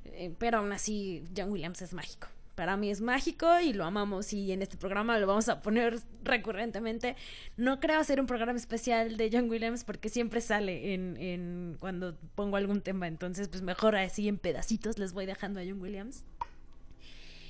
eh, 0.05 0.33
pero 0.37 0.59
aún 0.59 0.71
así 0.71 1.23
John 1.35 1.51
Williams 1.51 1.81
es 1.81 1.93
mágico. 1.93 2.27
Para 2.55 2.77
mí 2.77 2.89
es 2.89 3.01
mágico 3.01 3.59
y 3.59 3.73
lo 3.73 3.85
amamos 3.85 4.33
y 4.33 4.51
en 4.51 4.61
este 4.61 4.77
programa 4.77 5.17
lo 5.17 5.27
vamos 5.27 5.49
a 5.49 5.61
poner 5.61 5.99
recurrentemente. 6.23 7.15
No 7.57 7.79
creo 7.79 7.99
hacer 7.99 8.19
un 8.19 8.27
programa 8.27 8.57
especial 8.57 9.17
de 9.17 9.29
John 9.31 9.49
Williams 9.49 9.83
porque 9.83 10.09
siempre 10.09 10.41
sale 10.41 10.93
en, 10.93 11.17
en 11.17 11.77
cuando 11.79 12.17
pongo 12.35 12.57
algún 12.57 12.81
tema, 12.81 13.07
entonces 13.07 13.47
pues 13.47 13.61
mejor 13.61 13.95
así 13.95 14.27
en 14.27 14.37
pedacitos 14.37 14.99
les 14.99 15.13
voy 15.13 15.25
dejando 15.25 15.59
a 15.59 15.63
John 15.63 15.81
Williams. 15.81 16.23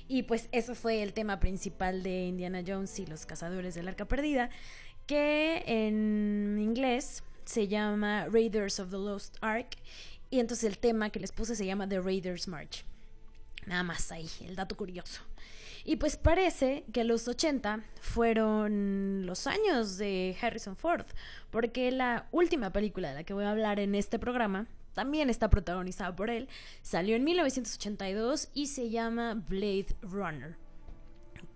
Y 0.08 0.24
pues 0.24 0.48
eso 0.52 0.74
fue 0.74 1.02
el 1.02 1.12
tema 1.12 1.40
principal 1.40 2.02
de 2.02 2.24
Indiana 2.24 2.62
Jones 2.66 2.98
y 2.98 3.06
los 3.06 3.24
cazadores 3.24 3.74
del 3.74 3.88
arca 3.88 4.04
perdida, 4.04 4.50
que 5.06 5.62
en 5.66 6.58
inglés 6.60 7.24
se 7.44 7.68
llama 7.68 8.26
Raiders 8.30 8.78
of 8.78 8.90
the 8.90 8.96
Lost 8.96 9.36
Ark 9.40 9.76
y 10.30 10.40
entonces 10.40 10.64
el 10.64 10.78
tema 10.78 11.10
que 11.10 11.20
les 11.20 11.32
puse 11.32 11.54
se 11.54 11.66
llama 11.66 11.88
The 11.88 12.00
Raiders 12.00 12.48
March. 12.48 12.84
Nada 13.66 13.82
más 13.82 14.10
ahí, 14.12 14.28
el 14.40 14.56
dato 14.56 14.76
curioso. 14.76 15.22
Y 15.84 15.96
pues 15.96 16.16
parece 16.16 16.84
que 16.92 17.04
los 17.04 17.26
80 17.26 17.84
fueron 18.00 19.26
los 19.26 19.46
años 19.46 19.98
de 19.98 20.36
Harrison 20.40 20.76
Ford, 20.76 21.06
porque 21.50 21.90
la 21.90 22.28
última 22.30 22.70
película 22.70 23.08
de 23.08 23.14
la 23.16 23.24
que 23.24 23.34
voy 23.34 23.44
a 23.44 23.50
hablar 23.50 23.80
en 23.80 23.94
este 23.94 24.18
programa 24.18 24.68
también 24.94 25.30
está 25.30 25.50
protagonizada 25.50 26.14
por 26.14 26.30
él. 26.30 26.48
Salió 26.82 27.16
en 27.16 27.24
1982 27.24 28.50
y 28.54 28.66
se 28.66 28.90
llama 28.90 29.34
Blade 29.34 29.96
Runner, 30.02 30.56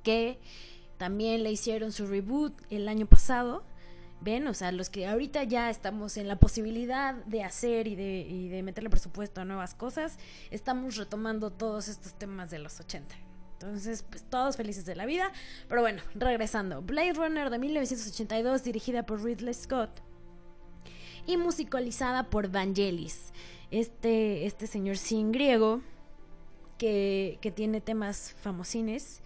que 0.03 0.41
también 0.97 1.43
le 1.43 1.53
hicieron 1.53 1.93
su 1.93 2.07
reboot 2.07 2.55
el 2.71 2.89
año 2.89 3.07
pasado. 3.07 3.65
Ven, 4.21 4.47
o 4.49 4.55
sea, 4.55 4.73
los 4.73 4.91
que 4.91 5.07
ahorita 5.07 5.45
ya 5.45 5.71
estamos 5.71 6.17
en 6.17 6.27
la 6.27 6.37
posibilidad 6.37 7.15
de 7.15 7.45
hacer 7.45 7.87
y 7.87 7.97
de, 7.97 8.21
y 8.21 8.49
de 8.49 8.63
meterle 8.63 8.91
presupuesto 8.91 9.41
a 9.41 9.45
nuevas 9.45 9.75
cosas, 9.75 10.19
estamos 10.51 10.97
retomando 10.97 11.51
todos 11.51 11.89
estos 11.89 12.15
temas 12.15 12.51
de 12.51 12.59
los 12.59 12.81
80. 12.81 13.15
Entonces, 13.53 14.05
pues 14.09 14.23
todos 14.23 14.57
felices 14.57 14.85
de 14.85 14.97
la 14.97 15.07
vida. 15.07 15.33
Pero 15.69 15.81
bueno, 15.81 16.03
regresando. 16.15 16.83
Blade 16.83 17.15
Runner 17.15 17.49
de 17.51 17.59
1982, 17.59 18.65
dirigida 18.65 19.05
por 19.05 19.23
Ridley 19.23 19.55
Scott 19.55 20.03
y 21.27 21.37
musicalizada 21.37 22.31
por 22.31 22.49
Vangelis, 22.51 23.33
este, 23.71 24.47
este 24.47 24.67
señor 24.67 24.97
sin 24.97 25.33
griego 25.33 25.81
que, 26.79 27.39
que 27.41 27.51
tiene 27.51 27.81
temas 27.81 28.35
famosines 28.41 29.23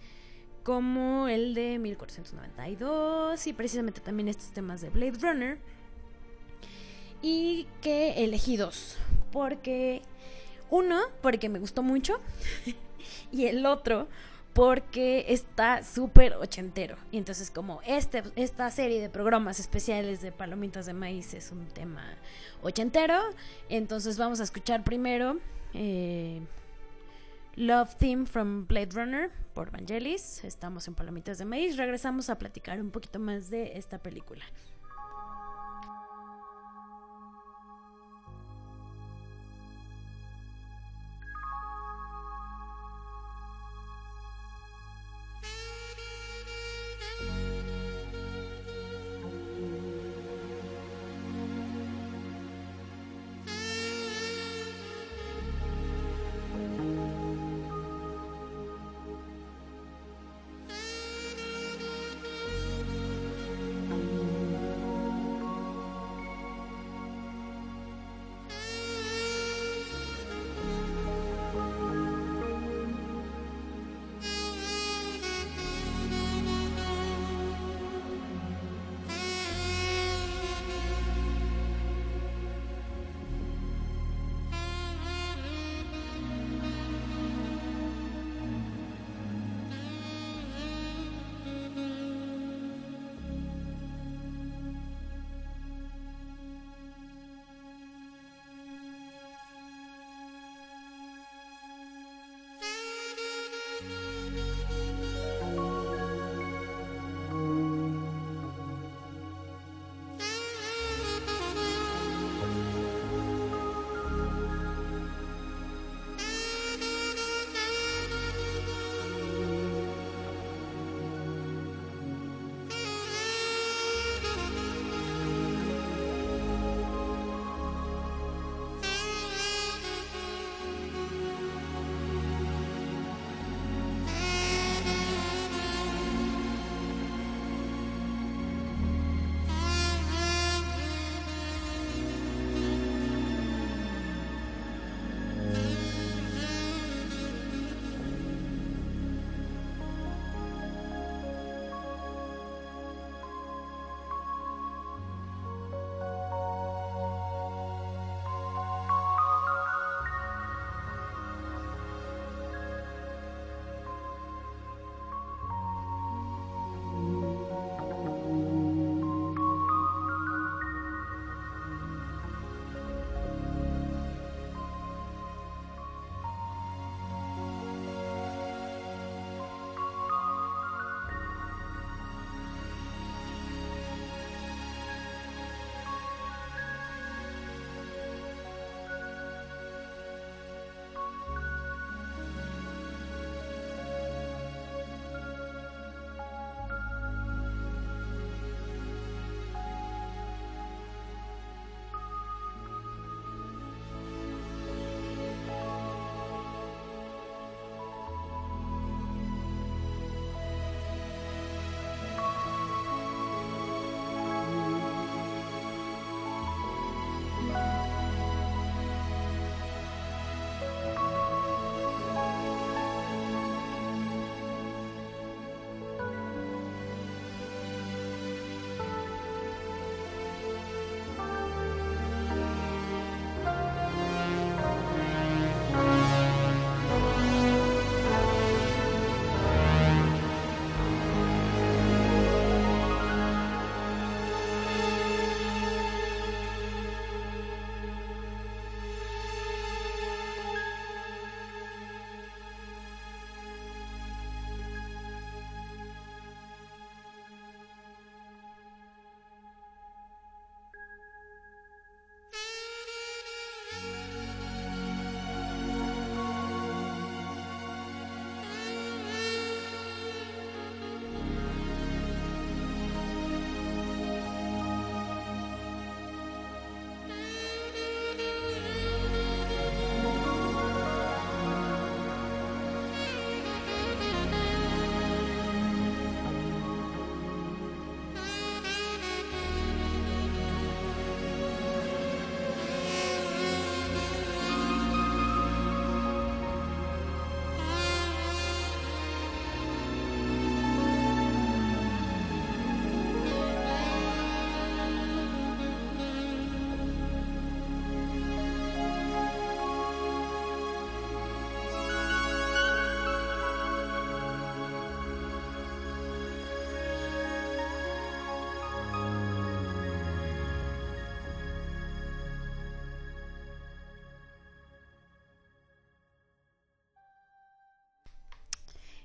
como 0.63 1.27
el 1.27 1.53
de 1.53 1.79
1492 1.79 3.47
y 3.47 3.53
precisamente 3.53 4.01
también 4.01 4.27
estos 4.27 4.51
temas 4.51 4.81
de 4.81 4.89
Blade 4.89 5.17
Runner. 5.21 5.57
Y 7.21 7.67
que 7.81 8.23
elegí 8.23 8.57
dos, 8.57 8.97
porque 9.31 10.01
uno, 10.69 10.99
porque 11.21 11.49
me 11.49 11.59
gustó 11.59 11.83
mucho, 11.83 12.19
y 13.31 13.45
el 13.45 13.65
otro, 13.65 14.07
porque 14.53 15.25
está 15.29 15.83
súper 15.83 16.33
ochentero. 16.35 16.97
Y 17.11 17.17
entonces 17.17 17.51
como 17.51 17.81
este, 17.85 18.23
esta 18.35 18.69
serie 18.71 18.99
de 19.01 19.09
programas 19.09 19.59
especiales 19.59 20.21
de 20.21 20.31
Palomitas 20.31 20.85
de 20.85 20.93
Maíz 20.93 21.33
es 21.33 21.51
un 21.51 21.65
tema 21.67 22.03
ochentero, 22.63 23.19
entonces 23.69 24.17
vamos 24.17 24.39
a 24.39 24.43
escuchar 24.43 24.83
primero 24.83 25.37
eh, 25.73 26.41
Love 27.55 27.95
Theme 27.97 28.25
from 28.25 28.65
Blade 28.65 28.93
Runner 28.93 29.29
por 29.53 29.71
Vangelis. 29.71 30.41
Estamos 30.45 30.87
en 30.87 30.95
Palomitas 30.95 31.37
de 31.37 31.43
Maíz. 31.43 31.75
Regresamos 31.75 32.29
a 32.29 32.39
platicar 32.39 32.79
un 32.79 32.91
poquito 32.91 33.19
más 33.19 33.49
de 33.49 33.77
esta 33.77 33.97
película. 33.97 34.45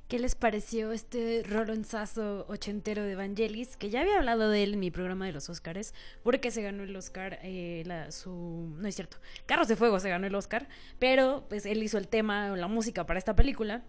Qué 0.08 0.18
les 0.18 0.34
pareció 0.34 0.92
este 0.92 1.42
rolonzazo 1.44 2.46
ochentero 2.48 3.02
de 3.02 3.16
Vangelis, 3.16 3.76
que 3.76 3.90
ya 3.90 4.02
había 4.02 4.18
hablado 4.18 4.50
de 4.50 4.62
él 4.62 4.74
en 4.74 4.80
mi 4.80 4.90
programa 4.90 5.26
de 5.26 5.32
los 5.32 5.48
Oscars, 5.48 5.94
porque 6.22 6.50
se 6.50 6.62
ganó 6.62 6.84
el 6.84 6.94
Oscar, 6.94 7.38
eh, 7.42 7.84
su... 8.10 8.74
no 8.76 8.86
es 8.86 8.94
cierto, 8.94 9.18
Carros 9.46 9.68
de 9.68 9.76
Fuego 9.76 9.98
se 9.98 10.08
ganó 10.08 10.26
el 10.26 10.34
Oscar, 10.34 10.68
pero 10.98 11.46
pues 11.48 11.66
él 11.66 11.82
hizo 11.82 11.98
el 11.98 12.08
tema, 12.08 12.52
o 12.52 12.56
la 12.56 12.68
música 12.68 13.04
para 13.04 13.18
esta 13.18 13.34
película. 13.34 13.82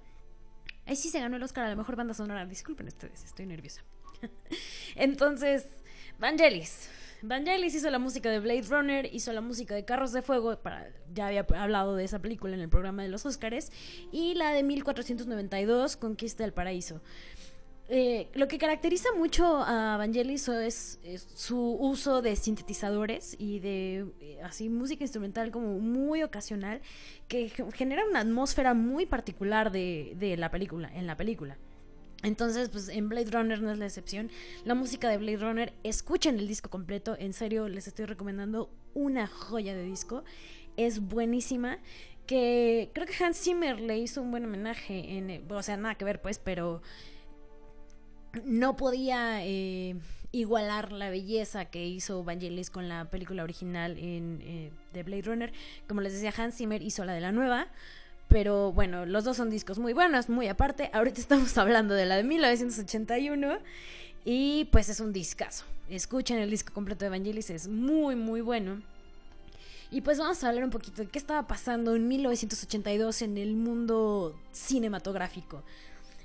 Ahí 0.85 0.95
sí 0.95 1.09
se 1.09 1.19
ganó 1.19 1.35
el 1.35 1.43
Oscar 1.43 1.65
a 1.65 1.69
la 1.69 1.75
mejor 1.75 1.95
banda 1.95 2.13
sonora, 2.13 2.45
disculpen 2.45 2.87
ustedes, 2.87 3.23
estoy 3.23 3.45
nerviosa. 3.45 3.83
Entonces, 4.95 5.67
Vangelis, 6.17 6.89
Vangelis 7.21 7.73
hizo 7.73 7.89
la 7.89 7.99
música 7.99 8.29
de 8.29 8.39
Blade 8.39 8.63
Runner, 8.69 9.09
hizo 9.11 9.33
la 9.33 9.41
música 9.41 9.73
de 9.73 9.85
Carros 9.85 10.11
de 10.11 10.21
Fuego, 10.21 10.59
ya 11.13 11.27
había 11.27 11.45
hablado 11.55 11.95
de 11.95 12.03
esa 12.03 12.19
película 12.19 12.53
en 12.53 12.61
el 12.61 12.69
programa 12.69 13.01
de 13.01 13.09
los 13.09 13.25
Oscars, 13.25 13.71
y 14.11 14.35
la 14.35 14.51
de 14.51 14.61
1492, 14.61 15.97
Conquista 15.97 16.43
del 16.43 16.53
Paraíso. 16.53 17.01
Eh, 17.89 18.27
lo 18.33 18.49
que 18.49 18.57
caracteriza 18.57 19.09
mucho 19.17 19.63
a 19.63 19.95
Vangelis 19.97 20.47
es, 20.49 20.99
su 21.35 21.57
uso 21.79 22.21
de 22.21 22.35
sintetizadores 22.35 23.35
y 23.39 23.59
de 23.59 24.05
eh, 24.19 24.39
así 24.43 24.67
música 24.67 25.05
instrumental 25.05 25.51
como 25.51 25.79
muy 25.79 26.21
ocasional 26.21 26.81
que 27.29 27.49
genera 27.73 28.05
una 28.05 28.19
atmósfera 28.19 28.73
muy 28.73 29.05
particular 29.05 29.71
de, 29.71 30.13
de 30.17 30.35
la 30.35 30.51
película 30.51 30.91
en 30.93 31.07
la 31.07 31.15
película. 31.15 31.57
Entonces, 32.23 32.69
pues 32.69 32.89
en 32.89 33.09
Blade 33.09 33.31
Runner 33.31 33.61
no 33.61 33.71
es 33.71 33.77
la 33.77 33.85
excepción. 33.85 34.31
La 34.65 34.75
música 34.75 35.09
de 35.09 35.17
Blade 35.17 35.37
Runner, 35.37 35.73
escuchen 35.83 36.39
el 36.39 36.47
disco 36.47 36.69
completo. 36.69 37.15
En 37.19 37.33
serio, 37.33 37.67
les 37.67 37.87
estoy 37.87 38.05
recomendando 38.05 38.71
una 38.93 39.27
joya 39.27 39.75
de 39.75 39.83
disco. 39.83 40.23
Es 40.77 40.99
buenísima. 40.99 41.79
Que 42.25 42.91
creo 42.93 43.07
que 43.07 43.23
Hans 43.23 43.37
Zimmer 43.37 43.79
le 43.79 43.97
hizo 43.97 44.21
un 44.21 44.31
buen 44.31 44.45
homenaje. 44.45 45.17
En, 45.17 45.45
o 45.49 45.63
sea, 45.63 45.77
nada 45.77 45.95
que 45.95 46.05
ver, 46.05 46.21
pues, 46.21 46.39
pero 46.39 46.81
no 48.43 48.75
podía 48.75 49.45
eh, 49.45 49.95
igualar 50.31 50.91
la 50.91 51.09
belleza 51.09 51.65
que 51.65 51.85
hizo 51.85 52.23
Vangelis 52.23 52.69
con 52.69 52.89
la 52.89 53.09
película 53.09 53.43
original 53.43 53.97
en, 53.97 54.41
eh, 54.43 54.71
de 54.93 55.03
Blade 55.03 55.21
Runner. 55.21 55.53
Como 55.87 56.01
les 56.01 56.13
decía, 56.13 56.33
Hans 56.35 56.57
Zimmer 56.57 56.81
hizo 56.81 57.05
la 57.05 57.13
de 57.13 57.21
la 57.21 57.31
nueva. 57.31 57.67
Pero 58.27 58.73
bueno, 58.73 59.05
los 59.05 59.23
dos 59.23 59.37
son 59.37 59.49
discos 59.49 59.79
muy 59.79 59.93
buenos, 59.93 60.29
muy 60.29 60.47
aparte. 60.47 60.89
Ahorita 60.93 61.21
estamos 61.21 61.57
hablando 61.57 61.93
de 61.93 62.05
la 62.05 62.17
de 62.17 62.23
1981 62.23 63.57
y 64.25 64.65
pues 64.65 64.89
es 64.89 64.99
un 64.99 65.13
discazo. 65.13 65.65
Escuchen 65.89 66.37
el 66.37 66.49
disco 66.49 66.73
completo 66.73 67.05
de 67.05 67.07
Evangelis, 67.07 67.49
es 67.49 67.67
muy, 67.67 68.15
muy 68.15 68.41
bueno. 68.41 68.81
Y 69.89 70.01
pues 70.01 70.19
vamos 70.19 70.43
a 70.43 70.49
hablar 70.49 70.65
un 70.65 70.69
poquito 70.69 71.01
de 71.01 71.07
qué 71.07 71.17
estaba 71.17 71.47
pasando 71.47 71.95
en 71.95 72.09
1982 72.09 73.21
en 73.21 73.37
el 73.37 73.55
mundo 73.55 74.37
cinematográfico 74.51 75.63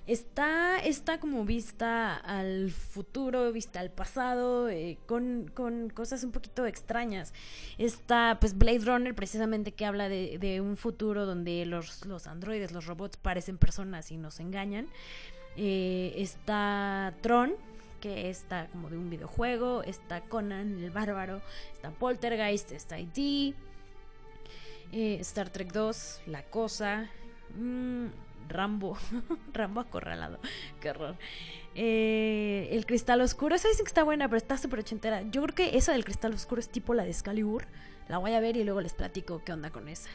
está, 0.07 0.79
está 0.79 1.21
como 1.21 1.45
vista 1.45 2.17
al 2.17 2.71
futuro, 2.71 3.53
vista 3.53 3.81
al 3.81 3.91
pasado, 3.91 4.69
eh, 4.69 4.99
con, 5.07 5.51
con, 5.55 5.91
cosas 5.91 6.25
un 6.25 6.33
poquito 6.33 6.67
extrañas. 6.67 7.33
Está 7.79 8.39
pues 8.41 8.57
Blade 8.57 8.81
Runner 8.81 9.15
precisamente 9.15 9.73
que 9.73 9.87
habla 9.87 10.09
de, 10.09 10.61
un 10.61 10.77
futuro 10.77 11.27
donde 11.27 11.65
los, 11.67 12.05
los, 12.07 12.27
androides, 12.27 12.73
los 12.73 12.87
robots 12.87 13.17
parecen 13.17 13.59
personas 13.59 14.11
y 14.11 14.17
nos 14.17 14.41
engañan. 14.41 14.89
Eh, 15.57 16.15
está 16.17 17.15
Tron, 17.21 17.55
que 18.01 18.31
está 18.31 18.67
como 18.69 18.91
de 18.91 18.99
un 18.99 19.11
videojuego, 19.11 19.83
está 19.83 20.23
Conan 20.23 20.83
el 20.83 20.91
Bárbaro, 20.91 21.41
está 21.73 21.91
Poltergeist, 21.91 22.73
está 22.73 22.99
IT, 22.99 23.55
eh, 24.93 25.19
Star 25.21 25.51
Trek 25.51 25.73
2, 25.73 26.23
La 26.27 26.43
Cosa. 26.43 27.11
Mmm, 27.57 28.07
Rambo, 28.53 28.97
Rambo 29.53 29.81
acorralado, 29.81 30.39
qué 30.81 30.91
horror. 30.91 31.17
Eh, 31.75 32.69
el 32.73 32.87
cristal 32.87 33.21
oscuro, 33.21 33.55
esa 33.55 33.69
dicen 33.69 33.85
que 33.85 33.91
está 33.91 34.03
buena, 34.03 34.29
pero 34.29 34.37
está 34.37 34.57
súper 34.59 34.81
ochentera. 34.81 35.23
Yo 35.23 35.43
creo 35.43 35.55
que 35.55 35.77
esa 35.77 35.93
del 35.93 36.05
cristal 36.05 36.35
oscuro 36.35 36.61
es 36.61 36.69
tipo 36.69 36.95
la 36.95 37.05
de 37.05 37.11
Excalibur. 37.11 37.67
La 38.09 38.19
voy 38.19 38.35
a 38.35 38.41
ver 38.41 38.57
y 38.57 38.65
luego 38.65 38.81
les 38.81 38.93
platico 38.93 39.43
qué 39.45 39.53
onda 39.53 39.71
con 39.71 39.89
esa. 39.89 40.11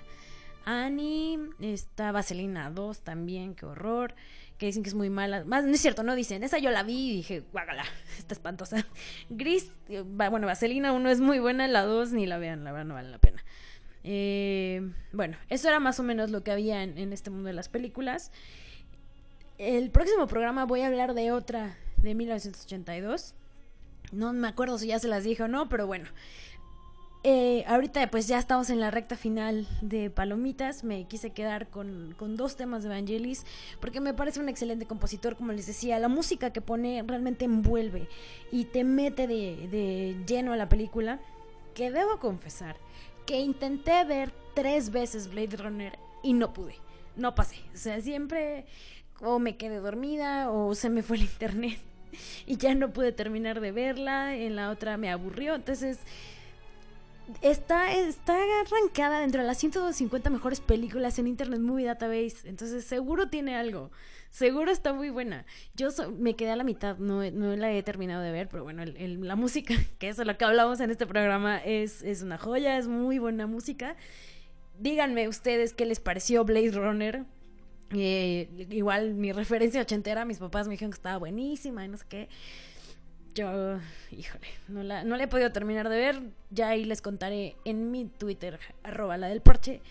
Annie, 0.65 1.39
está 1.61 2.11
Vaselina 2.11 2.69
2 2.69 2.99
también, 2.99 3.55
qué 3.55 3.65
horror. 3.65 4.13
Que 4.57 4.65
dicen 4.65 4.83
que 4.83 4.89
es 4.89 4.95
muy 4.95 5.09
mala. 5.09 5.45
Más, 5.45 5.63
no 5.63 5.71
es 5.71 5.79
cierto, 5.79 6.03
no 6.03 6.13
dicen. 6.13 6.43
Esa 6.43 6.57
yo 6.57 6.71
la 6.71 6.83
vi 6.83 7.11
y 7.11 7.15
dije, 7.15 7.43
guágala, 7.53 7.85
está 8.17 8.33
espantosa. 8.33 8.85
Gris, 9.29 9.71
eh, 9.87 10.01
bueno, 10.01 10.45
Vaselina 10.45 10.91
1 10.91 11.09
es 11.09 11.21
muy 11.21 11.39
buena, 11.39 11.67
la 11.67 11.83
2 11.83 12.11
ni 12.11 12.25
la 12.25 12.37
vean, 12.37 12.65
la 12.65 12.71
verdad 12.71 12.85
no 12.85 12.93
vale 12.95 13.09
la 13.09 13.17
pena. 13.17 13.43
Eh, 14.09 14.89
bueno, 15.11 15.35
eso 15.49 15.67
era 15.67 15.81
más 15.81 15.99
o 15.99 16.03
menos 16.03 16.31
lo 16.31 16.41
que 16.41 16.51
había 16.51 16.81
en, 16.81 17.11
este 17.11 17.29
mundo 17.29 17.47
de 17.47 17.53
las 17.53 17.67
películas. 17.67 18.31
El 19.57 19.89
próximo 19.91 20.27
programa 20.27 20.63
voy 20.63 20.79
a 20.79 20.87
hablar 20.87 21.13
de 21.13 21.33
otra 21.33 21.75
de 21.97 22.15
1982. 22.15 23.35
No 24.13 24.31
me 24.31 24.47
acuerdo 24.47 24.77
si 24.77 24.87
ya 24.87 24.99
se 24.99 25.09
las 25.09 25.25
dije 25.25 25.43
o 25.43 25.49
no, 25.49 25.67
pero 25.67 25.87
bueno. 25.87 26.07
Eh, 27.23 27.65
ahorita 27.67 28.09
pues 28.09 28.27
ya 28.29 28.39
estamos 28.39 28.69
en 28.69 28.79
la 28.79 28.91
recta 28.91 29.17
final 29.17 29.67
de 29.81 30.09
Palomitas. 30.09 30.85
Me 30.85 31.03
quise 31.03 31.31
quedar 31.31 31.67
con, 31.67 32.15
dos 32.37 32.55
temas 32.55 32.83
de 32.83 32.89
Vangelis 32.89 33.45
porque 33.81 33.99
me 33.99 34.13
parece 34.13 34.39
un 34.39 34.47
excelente 34.47 34.85
compositor, 34.85 35.35
como 35.35 35.51
les 35.51 35.67
decía. 35.67 35.99
La 35.99 36.07
música 36.07 36.53
que 36.53 36.61
pone 36.61 37.03
realmente 37.05 37.43
envuelve 37.43 38.07
y 38.53 38.63
te 38.63 38.85
mete 38.85 39.27
de, 39.27 39.67
de 39.67 40.15
lleno 40.25 40.53
a 40.53 40.55
la 40.55 40.69
película. 40.69 41.19
Que 41.73 41.91
debo 41.91 42.17
confesar 42.17 42.77
que 43.27 43.39
intenté 43.39 44.03
ver 44.05 44.31
tres 44.55 44.89
veces 44.89 45.29
Blade 45.29 45.57
Runner 45.57 45.99
y 46.23 46.33
no 46.33 46.53
pude, 46.53 46.75
no 47.15 47.35
pasé. 47.35 47.57
O 47.75 47.77
sea, 47.77 48.01
siempre 48.01 48.65
o 49.21 49.37
me 49.37 49.57
quedé 49.57 49.77
dormida 49.77 50.49
o 50.49 50.73
se 50.73 50.89
me 50.89 51.03
fue 51.03 51.17
el 51.17 51.23
internet 51.23 51.79
y 52.47 52.57
ya 52.57 52.73
no 52.73 52.91
pude 52.91 53.11
terminar 53.11 53.61
de 53.61 53.71
verla, 53.71 54.35
en 54.35 54.55
la 54.55 54.71
otra 54.71 54.97
me 54.97 55.11
aburrió, 55.11 55.55
entonces 55.55 55.99
está, 57.41 57.91
está 57.93 58.37
arrancada 58.61 59.19
dentro 59.19 59.41
de 59.41 59.47
las 59.47 59.57
150 59.57 60.29
mejores 60.29 60.61
películas 60.61 61.19
en 61.19 61.27
Internet 61.27 61.59
Movie 61.59 61.85
Database, 61.85 62.37
entonces 62.45 62.85
seguro 62.85 63.29
tiene 63.29 63.55
algo. 63.55 63.91
Seguro 64.29 64.71
está 64.71 64.93
muy 64.93 65.09
buena. 65.09 65.45
Yo 65.75 65.89
me 66.17 66.35
quedé 66.35 66.51
a 66.51 66.55
la 66.55 66.63
mitad, 66.63 66.97
no, 66.97 67.29
no 67.31 67.55
la 67.55 67.71
he 67.71 67.81
terminado 67.83 68.21
de 68.21 68.31
ver, 68.31 68.49
pero 68.49 68.63
bueno, 68.63 68.83
la 68.85 69.35
música, 69.35 69.73
que 69.99 70.09
es 70.09 70.17
lo 70.17 70.37
que 70.37 70.45
hablamos 70.45 70.79
en 70.79 70.91
este 70.91 71.07
programa, 71.07 71.57
es, 71.57 72.03
es 72.03 72.21
una 72.21 72.37
joya, 72.37 72.77
es 72.77 72.87
muy 72.87 73.19
buena 73.19 73.47
música. 73.47 73.95
Díganme 74.79 75.27
ustedes 75.27 75.73
qué 75.73 75.85
les 75.85 75.99
pareció 75.99 76.43
Blade 76.45 76.71
Runner. 76.71 77.25
Eh, 77.95 78.67
igual 78.69 79.13
mi 79.13 79.31
referencia 79.31 79.81
ochentera, 79.81 80.25
mis 80.25 80.39
papás 80.39 80.67
me 80.67 80.71
dijeron 80.71 80.91
que 80.91 80.97
estaba 80.97 81.17
buenísima 81.17 81.85
y 81.85 81.87
no 81.87 81.97
sé 81.97 82.05
qué. 82.07 82.29
Yo, 83.33 83.79
híjole, 84.11 84.47
no 84.67 84.83
la, 84.83 85.03
no 85.03 85.15
he 85.15 85.27
podido 85.27 85.51
terminar 85.51 85.89
de 85.89 85.97
ver. 85.97 86.21
Ya 86.49 86.69
ahí 86.69 86.85
les 86.85 87.01
contaré 87.01 87.55
en 87.65 87.91
mi 87.91 88.05
Twitter, 88.05 88.59
arroba 88.83 89.17
la 89.17 89.29
del 89.29 89.41
parche. 89.41 89.81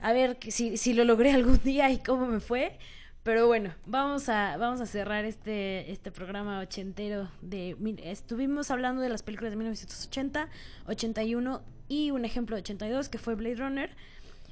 A 0.00 0.12
ver 0.12 0.36
si, 0.48 0.76
si 0.76 0.92
lo 0.92 1.04
logré 1.04 1.32
algún 1.32 1.60
día 1.62 1.90
y 1.90 1.98
cómo 1.98 2.26
me 2.26 2.40
fue. 2.40 2.78
Pero 3.24 3.46
bueno, 3.46 3.74
vamos 3.86 4.28
a, 4.28 4.58
vamos 4.58 4.82
a 4.82 4.86
cerrar 4.86 5.24
este, 5.24 5.90
este 5.90 6.12
programa 6.12 6.60
ochentero 6.60 7.30
de... 7.40 7.74
Estuvimos 8.04 8.70
hablando 8.70 9.00
de 9.00 9.08
las 9.08 9.22
películas 9.22 9.50
de 9.50 9.56
1980, 9.56 10.50
81 10.86 11.62
y 11.88 12.10
un 12.10 12.26
ejemplo 12.26 12.54
de 12.54 12.60
82 12.60 13.08
que 13.08 13.16
fue 13.16 13.34
Blade 13.34 13.56
Runner. 13.56 13.90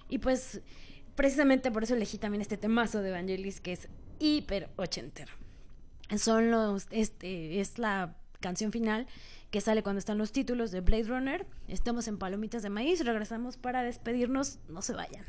Y 0.08 0.18
pues 0.18 0.62
precisamente 1.14 1.70
por 1.70 1.84
eso 1.84 1.94
elegí 1.94 2.16
también 2.16 2.40
este 2.40 2.56
temazo 2.56 3.02
de 3.02 3.10
Evangelis 3.10 3.60
que 3.60 3.72
es 3.74 3.88
hiper 4.18 4.70
ochentero. 4.76 5.32
Son 6.16 6.50
los, 6.50 6.86
este, 6.90 7.60
es 7.60 7.78
la 7.78 8.16
canción 8.40 8.72
final 8.72 9.06
que 9.50 9.60
sale 9.60 9.82
cuando 9.82 9.98
están 9.98 10.16
los 10.16 10.32
títulos 10.32 10.70
de 10.70 10.80
Blade 10.80 11.04
Runner. 11.04 11.46
Estamos 11.68 12.08
en 12.08 12.16
Palomitas 12.16 12.62
de 12.62 12.70
Maíz, 12.70 13.04
regresamos 13.04 13.58
para 13.58 13.82
despedirnos, 13.82 14.60
no 14.70 14.80
se 14.80 14.94
vayan. 14.94 15.26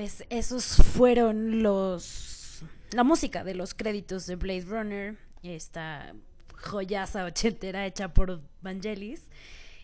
Pues 0.00 0.24
esos 0.30 0.76
fueron 0.76 1.62
los 1.62 2.64
la 2.92 3.04
música 3.04 3.44
de 3.44 3.54
los 3.54 3.74
créditos 3.74 4.24
de 4.24 4.36
Blade 4.36 4.62
Runner, 4.62 5.18
esta 5.42 6.14
joyaza 6.56 7.26
ochentera 7.26 7.84
hecha 7.84 8.14
por 8.14 8.40
Vangelis. 8.62 9.28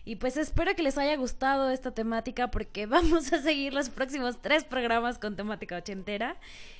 Y 0.05 0.15
pues 0.15 0.35
espero 0.35 0.73
que 0.73 0.81
les 0.81 0.97
haya 0.97 1.15
gustado 1.17 1.69
esta 1.69 1.91
temática 1.91 2.49
porque 2.49 2.85
vamos 2.87 3.31
a 3.31 3.43
seguir 3.43 3.75
los 3.75 3.91
próximos 3.91 4.41
tres 4.41 4.63
programas 4.63 5.19
con 5.19 5.35
temática 5.35 5.77
ochentera. 5.77 6.35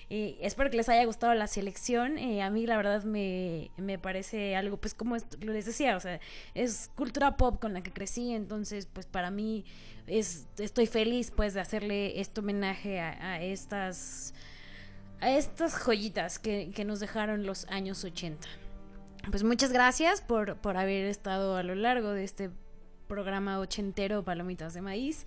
Espero 0.10 0.70
que 0.70 0.78
les 0.78 0.88
haya 0.88 1.04
gustado 1.06 1.34
la 1.34 1.48
selección. 1.48 2.18
Eh, 2.18 2.42
a 2.42 2.50
mí 2.50 2.66
la 2.66 2.78
verdad 2.78 3.04
me, 3.04 3.72
me 3.76 4.00
parece 4.00 4.56
algo, 4.56 4.78
pues 4.78 4.94
como 4.94 5.18
les 5.40 5.66
decía, 5.66 5.98
o 5.98 6.00
sea, 6.00 6.20
es 6.54 6.90
cultura 6.96 7.36
pop 7.36 7.60
con 7.60 7.74
la 7.74 7.82
que 7.82 7.92
crecí, 7.92 8.34
entonces 8.34 8.88
pues 8.92 9.06
para 9.06 9.32
mí 9.32 9.66
es, 10.08 10.48
estoy 10.58 10.88
feliz 10.88 11.32
pues 11.36 11.54
de 11.54 11.60
hacerle 11.60 12.22
este 12.22 12.40
homenaje 12.40 13.02
a, 13.02 13.42
estas 13.42 14.34
a 15.20 15.32
estas 15.32 15.74
joyitas 15.74 16.40
que, 16.40 16.72
que 16.74 16.86
nos 16.86 17.00
dejaron 17.02 17.46
los 17.46 17.66
años 17.66 18.04
80. 18.04 18.48
Pues 19.30 19.44
muchas 19.44 19.74
gracias 19.74 20.22
por, 20.22 20.56
por 20.58 20.78
haber 20.78 21.06
estado 21.06 21.58
a 21.58 21.64
lo 21.64 21.76
largo 21.76 22.12
de 22.12 22.24
este 22.24 22.50
programa 23.08 23.60
ochentero 23.60 24.24
Palomitas 24.24 24.74
de 24.74 24.82
Maíz. 24.82 25.26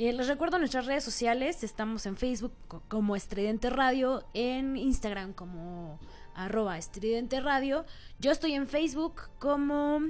Eh, 0.00 0.12
les 0.12 0.28
recuerdo 0.28 0.60
nuestras 0.60 0.86
redes 0.86 1.02
sociales, 1.02 1.64
estamos 1.64 2.06
en 2.06 2.16
Facebook 2.16 2.52
como 2.86 3.16
Estridente 3.16 3.68
Radio, 3.68 4.22
en 4.32 4.76
Instagram 4.76 5.32
como 5.32 5.98
arroba 6.36 6.78
Estridente 6.78 7.40
Radio. 7.40 7.84
Yo 8.20 8.30
estoy 8.30 8.52
en 8.52 8.68
Facebook 8.68 9.22
como 9.40 10.02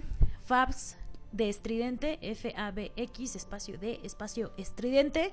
Fabs 0.44 0.98
de 1.32 1.48
Estridente, 1.48 2.18
F-A-B-X, 2.20 3.34
espacio 3.34 3.78
de 3.78 4.00
espacio 4.04 4.52
Estridente. 4.58 5.32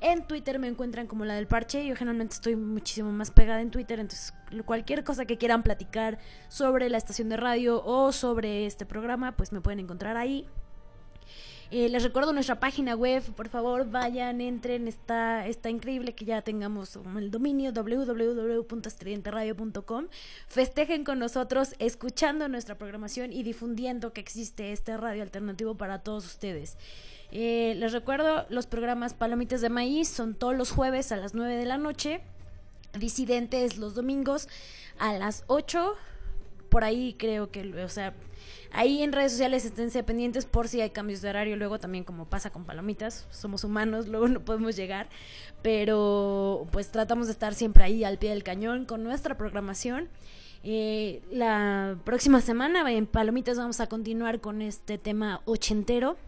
En 0.00 0.26
Twitter 0.26 0.58
me 0.58 0.68
encuentran 0.68 1.06
como 1.06 1.26
la 1.26 1.34
del 1.34 1.46
parche. 1.46 1.84
Yo 1.84 1.94
generalmente 1.94 2.36
estoy 2.36 2.56
muchísimo 2.56 3.12
más 3.12 3.30
pegada 3.30 3.60
en 3.60 3.70
Twitter. 3.70 4.00
Entonces, 4.00 4.32
cualquier 4.64 5.04
cosa 5.04 5.26
que 5.26 5.36
quieran 5.36 5.62
platicar 5.62 6.18
sobre 6.48 6.88
la 6.88 6.96
estación 6.96 7.28
de 7.28 7.36
radio 7.36 7.84
o 7.84 8.12
sobre 8.12 8.64
este 8.64 8.86
programa, 8.86 9.36
pues 9.36 9.52
me 9.52 9.60
pueden 9.60 9.80
encontrar 9.80 10.16
ahí. 10.16 10.48
Eh, 11.72 11.88
les 11.88 12.02
recuerdo 12.02 12.32
nuestra 12.32 12.58
página 12.58 12.96
web, 12.96 13.22
por 13.36 13.48
favor 13.48 13.88
vayan, 13.88 14.40
entren, 14.40 14.88
está, 14.88 15.46
está 15.46 15.70
increíble 15.70 16.16
que 16.16 16.24
ya 16.24 16.42
tengamos 16.42 16.98
el 17.16 17.30
dominio 17.30 17.70
www.estridenteradio.com. 17.72 20.08
Festejen 20.48 21.04
con 21.04 21.20
nosotros, 21.20 21.76
escuchando 21.78 22.48
nuestra 22.48 22.76
programación 22.76 23.32
y 23.32 23.44
difundiendo 23.44 24.12
que 24.12 24.20
existe 24.20 24.72
este 24.72 24.96
radio 24.96 25.22
alternativo 25.22 25.76
para 25.76 26.00
todos 26.00 26.26
ustedes. 26.26 26.76
Eh, 27.30 27.74
les 27.76 27.92
recuerdo, 27.92 28.46
los 28.48 28.66
programas 28.66 29.14
Palomitas 29.14 29.60
de 29.60 29.68
Maíz 29.68 30.08
son 30.08 30.34
todos 30.34 30.56
los 30.56 30.72
jueves 30.72 31.12
a 31.12 31.18
las 31.18 31.34
9 31.34 31.54
de 31.54 31.66
la 31.66 31.78
noche. 31.78 32.20
Disidentes 32.98 33.78
los 33.78 33.94
domingos 33.94 34.48
a 34.98 35.12
las 35.12 35.44
8. 35.46 35.94
Por 36.68 36.82
ahí 36.82 37.14
creo 37.16 37.52
que, 37.52 37.84
o 37.84 37.88
sea, 37.88 38.12
Ahí 38.72 39.02
en 39.02 39.12
redes 39.12 39.32
sociales 39.32 39.64
esténse 39.64 40.02
pendientes 40.04 40.46
por 40.46 40.68
si 40.68 40.80
hay 40.80 40.90
cambios 40.90 41.20
de 41.22 41.30
horario. 41.30 41.56
Luego 41.56 41.78
también 41.78 42.04
como 42.04 42.26
pasa 42.26 42.50
con 42.50 42.64
palomitas, 42.64 43.26
somos 43.30 43.64
humanos, 43.64 44.08
luego 44.08 44.28
no 44.28 44.40
podemos 44.40 44.76
llegar. 44.76 45.08
Pero 45.62 46.66
pues 46.70 46.90
tratamos 46.90 47.26
de 47.26 47.32
estar 47.32 47.54
siempre 47.54 47.84
ahí 47.84 48.04
al 48.04 48.18
pie 48.18 48.30
del 48.30 48.44
cañón 48.44 48.84
con 48.84 49.02
nuestra 49.02 49.36
programación. 49.36 50.08
Eh, 50.62 51.22
la 51.30 51.96
próxima 52.04 52.40
semana 52.40 52.90
en 52.92 53.06
Palomitas 53.06 53.56
vamos 53.56 53.80
a 53.80 53.86
continuar 53.86 54.40
con 54.40 54.60
este 54.60 54.98
tema 54.98 55.40
ochentero, 55.46 56.18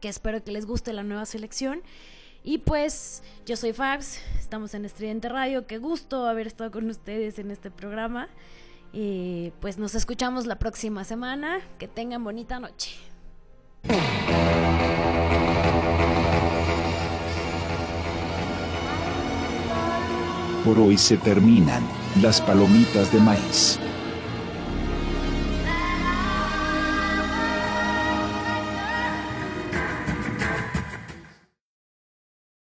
que 0.00 0.08
espero 0.08 0.44
que 0.44 0.52
les 0.52 0.66
guste 0.66 0.92
la 0.92 1.02
nueva 1.02 1.24
selección. 1.24 1.82
Y 2.42 2.58
pues 2.58 3.22
yo 3.46 3.56
soy 3.56 3.72
Fabs, 3.72 4.20
estamos 4.38 4.74
en 4.74 4.84
Estridente 4.84 5.30
Radio, 5.30 5.66
qué 5.66 5.78
gusto 5.78 6.26
haber 6.26 6.46
estado 6.46 6.70
con 6.70 6.90
ustedes 6.90 7.38
en 7.38 7.50
este 7.50 7.70
programa. 7.70 8.28
Y 8.96 9.50
pues 9.60 9.76
nos 9.76 9.96
escuchamos 9.96 10.46
la 10.46 10.56
próxima 10.56 11.02
semana. 11.02 11.58
Que 11.78 11.88
tengan 11.88 12.22
bonita 12.22 12.60
noche. 12.60 12.92
Por 20.64 20.78
hoy 20.78 20.96
se 20.96 21.16
terminan 21.16 21.82
las 22.22 22.40
palomitas 22.40 23.12
de 23.12 23.18
maíz. 23.18 23.80